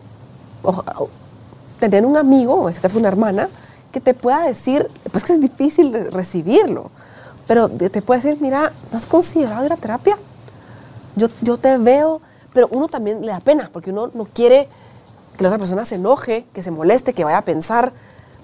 [0.63, 1.09] o-
[1.79, 3.49] tener un amigo, o en este caso una hermana,
[3.93, 6.91] que te pueda decir, pues que es difícil recibirlo,
[7.47, 10.17] pero te puede decir, mira, ¿no has considerado ir a terapia?
[11.15, 12.21] Yo, yo te veo,
[12.53, 14.69] pero uno también le da pena, porque uno no quiere
[15.37, 17.93] que la otra persona se enoje, que se moleste, que vaya a pensar,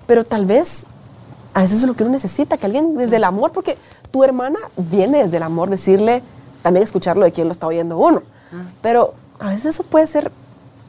[0.06, 0.84] pero tal vez
[1.54, 3.76] a veces eso es lo que uno necesita, que alguien desde el amor, porque
[4.10, 6.22] tu hermana viene desde el amor, decirle,
[6.62, 8.22] también escucharlo de quien lo está oyendo uno.
[8.80, 10.30] Pero a veces eso puede ser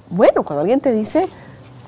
[0.10, 1.28] bueno, cuando alguien te dice,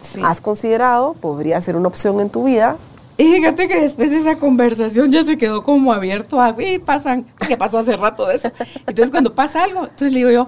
[0.06, 0.22] Sí.
[0.24, 2.78] has considerado, podría ser una opción en tu vida.
[3.18, 7.26] Y fíjate que después de esa conversación ya se quedó como abierto a, y pasan,
[7.48, 8.52] que pasó hace rato de eso.
[8.88, 10.48] Entonces cuando pasa algo, entonces le digo yo,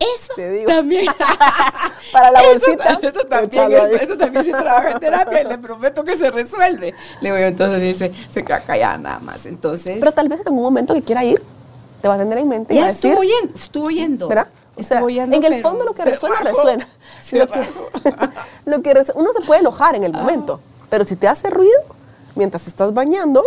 [0.00, 0.66] eso Te digo.
[0.66, 1.06] también.
[2.12, 6.02] Para la bolsita, Eso, también, es- eso también se trabaja en terapia y le prometo
[6.02, 6.92] que se resuelve.
[7.20, 9.46] Le digo yo, entonces dice, se queda callada nada más.
[9.46, 11.40] Entonces, Pero tal vez en algún momento que quiera ir,
[12.00, 14.28] te va a tener en mente y va ya a decir, estuvo oyendo, estuvo oyendo.
[14.28, 14.48] ¿verdad?
[14.76, 16.88] O sea, en el pero fondo lo que resuena, resuena.
[18.64, 20.60] Lo que, lo uno se puede enojar en el momento,
[20.90, 21.72] pero si te hace ruido,
[22.34, 23.42] mientras estás bañando,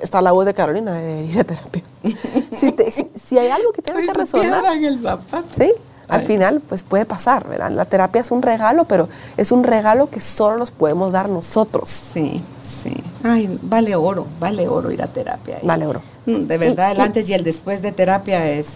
[0.00, 1.82] está la voz de Carolina de ir a terapia.
[2.52, 5.46] si, te- si- si hay algo que tenga que resonar, en el zapato.
[5.56, 5.72] ¿sí?
[6.08, 6.26] Al Ay.
[6.26, 7.70] final, pues puede pasar, ¿verdad?
[7.70, 11.88] La terapia es un regalo, pero es un regalo que solo nos podemos dar nosotros.
[12.12, 12.92] Sí, sí.
[13.22, 15.58] Ay, vale oro, vale oro ir a terapia.
[15.62, 16.02] Vale oro.
[16.26, 18.66] Mm, De verdad, el y- antes y el después de terapia es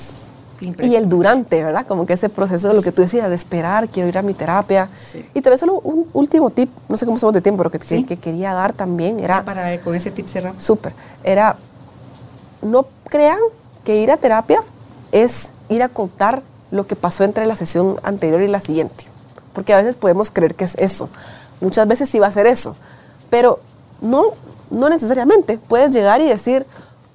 [0.60, 1.86] Y el durante, ¿verdad?
[1.86, 4.32] Como que ese proceso de lo que tú decías, de esperar, quiero ir a mi
[4.34, 4.88] terapia.
[5.12, 5.28] Sí.
[5.34, 7.78] Y tal vez solo un último tip, no sé cómo estamos de tiempo, pero que,
[7.78, 8.04] que- Sí.
[8.04, 10.62] que quería dar también era para con ese tip cerramos.
[10.62, 10.92] súper.
[11.24, 11.56] Era,
[12.62, 13.38] no crean
[13.84, 14.62] que ir a terapia
[15.12, 19.04] es ir a contar lo que pasó entre la sesión anterior y la siguiente.
[19.52, 21.08] Porque a veces podemos creer que es eso.
[21.60, 22.76] Muchas veces sí va a ser eso.
[23.30, 23.60] Pero
[24.00, 24.24] no,
[24.70, 25.58] no necesariamente.
[25.58, 26.66] Puedes llegar y decir,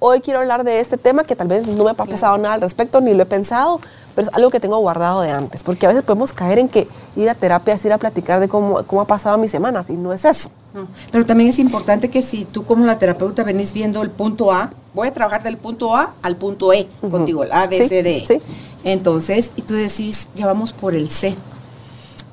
[0.04, 2.60] hoy quiero hablar de este tema que tal vez no me ha pasado nada al
[2.60, 3.80] respecto, ni lo he pensado,
[4.16, 5.62] pero es algo que tengo guardado de antes.
[5.62, 8.48] Porque a veces podemos caer en que ir a terapia es ir a platicar de
[8.48, 10.48] cómo, cómo ha pasado mis semanas y no es eso.
[10.74, 14.50] No, Pero también es importante que si tú como la terapeuta venís viendo el punto
[14.52, 17.10] A, voy a trabajar del punto A al punto E Ujú.
[17.10, 18.24] contigo, el A, B, Sí, C, D.
[18.26, 18.38] Sí.
[18.82, 21.36] Entonces, y tú decís, ya vamos por el C.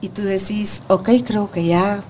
[0.02, 2.02] Y tú decís, ok, creo que ya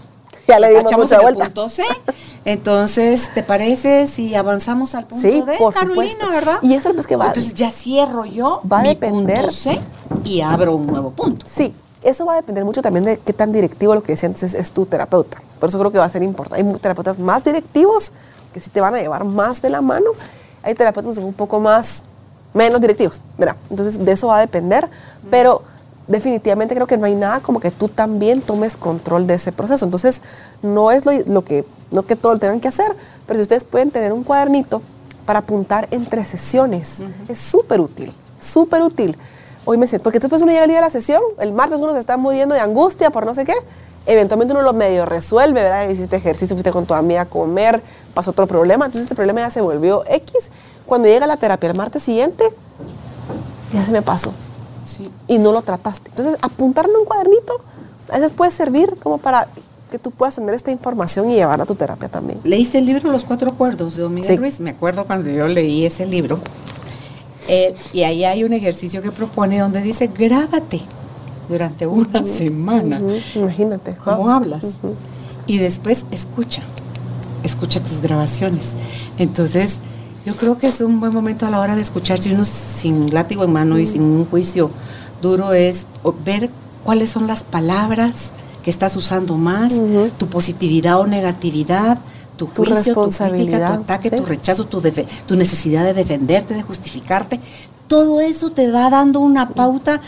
[0.48, 1.46] Ya le dimos mucha en el vuelta.
[1.46, 1.84] punto C.
[2.54, 6.30] Entonces, ¿te parece si avanzamos al punto Sí, D, por Carolina, supuesto.
[6.30, 6.58] verdad?
[6.64, 9.80] Y eso es que va- Entonces ya cierro yo va a mi depender- punto C
[10.24, 11.46] y abro un nuevo punto.
[11.48, 14.42] Sí, eso va a depender mucho también de qué tan directivo lo que decía antes
[14.42, 15.40] es, es tu terapeuta.
[15.60, 16.66] Por eso creo que va a ser importante.
[16.66, 18.12] Hay terapeutas más directivos
[18.52, 20.10] que sí te van a llevar más de la mano.
[20.64, 22.02] Hay terapeutas un poco más,
[22.56, 23.58] menos directivos, ¿verdad?
[23.70, 24.90] Entonces de eso va a depender,
[25.30, 25.62] pero
[26.08, 29.86] definitivamente creo que no hay nada como que tú también tomes control de ese proceso.
[29.86, 30.24] Entonces
[30.64, 33.92] no es lo, que, no que todo lo tengan que hacer, pero si ustedes pueden
[33.92, 34.82] tener un cuadernito
[35.26, 39.18] para apuntar entre sesiones, es súper útil, súper útil.
[39.66, 41.94] Hoy me siento, porque después uno llega el día de la sesión, el martes uno
[41.94, 43.54] se está muriendo de angustia por no sé qué,
[44.06, 45.90] eventualmente uno lo medio resuelve, ¿verdad?
[45.90, 47.84] Hiciste ejercicio, fuiste con tu amiga a comer,
[48.14, 50.50] pasó otro problema, entonces este problema ya se volvió X.
[50.86, 52.44] Cuando llega la terapia el martes siguiente,
[53.74, 54.34] ya se me pasó.
[54.86, 55.12] Sí.
[55.28, 56.10] Y no lo trataste.
[56.10, 57.62] Entonces, apuntarlo en un cuadernito,
[58.12, 59.48] a veces puede servir como para
[59.90, 62.40] que tú puedas tener esta información y llevarla a tu terapia también.
[62.44, 64.60] ¿Leíste el libro Los Cuatro Acuerdos de Don Miguel Ruiz?
[64.60, 66.40] Me acuerdo cuando yo leí ese libro.
[67.48, 70.82] Eh, y ahí hay un ejercicio que propone donde dice, grábate
[71.48, 73.02] durante una semana.
[73.36, 73.96] Imagínate.
[73.96, 74.66] ¿Cómo hablas?
[75.48, 76.62] Y después escucha,
[77.44, 78.76] escucha tus grabaciones.
[79.18, 79.80] Entonces,
[80.26, 83.14] yo creo que es un buen momento a la hora de escuchar, si uno sin
[83.14, 84.70] látigo en mano y sin un juicio
[85.22, 85.88] duro, es
[86.24, 86.50] ver
[86.84, 88.14] cuáles son las palabras
[88.70, 89.74] que estás usando más,
[90.20, 91.98] tu positividad o negatividad,
[92.38, 94.80] tu, juicio, tu crítica, tu ataque, tu rechazo, tu,
[95.26, 97.40] tu necesidad de defenderte, de justificarte.
[97.88, 100.02] Todo eso te da dando una pauta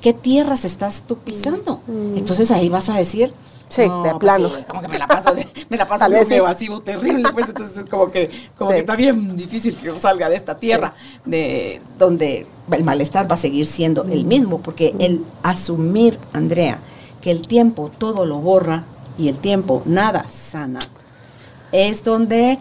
[0.00, 1.82] qué tierras estás tú pisando.
[1.86, 2.18] Mm.
[2.18, 3.32] Entonces ahí vas a decir,
[3.68, 4.50] Sí, de pues plano.
[4.66, 7.84] como que me la paso, de, me la paso de un evasivo terrible, pues entonces
[7.88, 10.94] como que, como que está bien difícil que yo salga de esta tierra,
[11.24, 15.00] de donde el malestar va a seguir siendo el mismo, porque mm.
[15.00, 16.80] el asumir, Andrea,
[17.20, 18.84] que el tiempo todo lo borra
[19.18, 20.80] y el tiempo nada sana,
[21.72, 22.58] es donde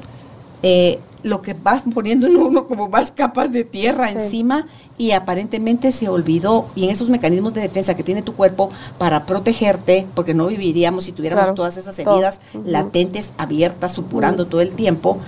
[0.64, 4.68] eh, lo que vas poniendo en uno como más capas de tierra encima
[4.98, 6.68] y aparentemente se olvidó.
[6.76, 11.06] Y en esos mecanismos de defensa que tiene tu cuerpo para protegerte, porque no viviríamos
[11.06, 15.20] si tuviéramos todas esas heridas latentes, abiertas, supurando todo el tiempo,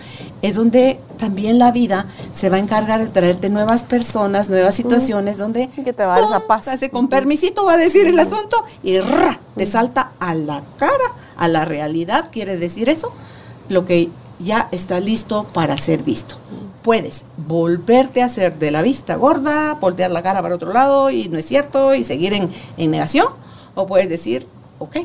[0.42, 5.38] es donde también la vida se va a encargar de traerte nuevas personas, nuevas situaciones,
[5.38, 5.68] donde...
[5.70, 6.68] Que te va a dar esa paz.
[6.92, 8.98] con permisito va a decir el asunto y
[9.56, 13.12] te salta a la cara, a la realidad, quiere decir eso,
[13.70, 14.10] lo que
[14.42, 16.36] ya está listo para ser visto.
[16.84, 21.30] Puedes volverte a hacer de la vista gorda, voltear la cara para otro lado y
[21.30, 23.28] no es cierto y seguir en, negación,
[23.76, 24.48] o puedes decir,
[24.80, 24.98] ok,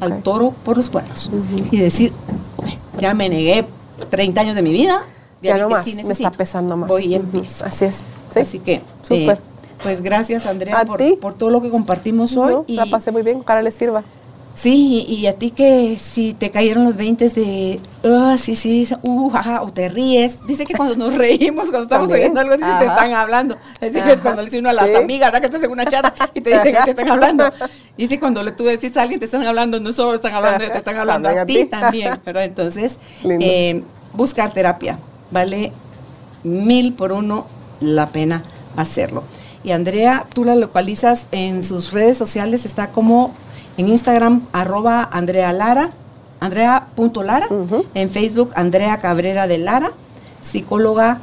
[0.00, 1.30] al toro por los cuernos
[1.70, 2.12] y decir,
[2.56, 2.66] ok,
[3.00, 3.66] ya me negué
[4.10, 5.00] 30 años de mi vida,
[5.42, 6.88] ya, no más, me está pesando más.
[6.88, 7.64] Voy y empiezo.
[7.64, 8.00] Así es.
[8.34, 9.36] Así que, Súper.
[9.36, 9.40] Eh,
[9.82, 12.64] pues gracias Andrea por, por, todo lo que compartimos hoy.
[12.66, 14.02] y la pasé muy bien, ojalá les sirva.
[14.58, 19.32] Sí, y, a ti que si te cayeron los 20 de, ah, sí, sí, uh,
[19.60, 20.44] o te ríes.
[20.48, 23.56] Dice que cuando nos reímos, cuando estamos oyendo algo, dice, te están hablando.
[23.80, 25.40] Es es cuando le dice uno a las amigas, ¿verdad?
[25.42, 27.44] Que estás en una charla y te dicen que te están hablando.
[27.96, 30.64] Y si cuando le, tú decís a alguien, te están hablando, no solo están hablando,
[30.64, 32.42] te están hablando a ti también, ¿verdad?
[32.42, 33.82] Entonces, eh,
[34.12, 34.98] buscar terapia,
[35.30, 35.70] vale
[36.42, 37.46] mil por uno
[37.80, 38.42] la pena
[38.76, 39.22] hacerlo.
[39.62, 43.34] Y Andrea, tú la localizas en sus redes sociales, está como
[43.78, 45.88] en Instagram, arroba Andrea Lara,
[46.40, 47.48] Andrea.lara,
[47.94, 49.92] en Facebook, Andrea Cabrera de Lara,
[50.42, 51.20] psicóloga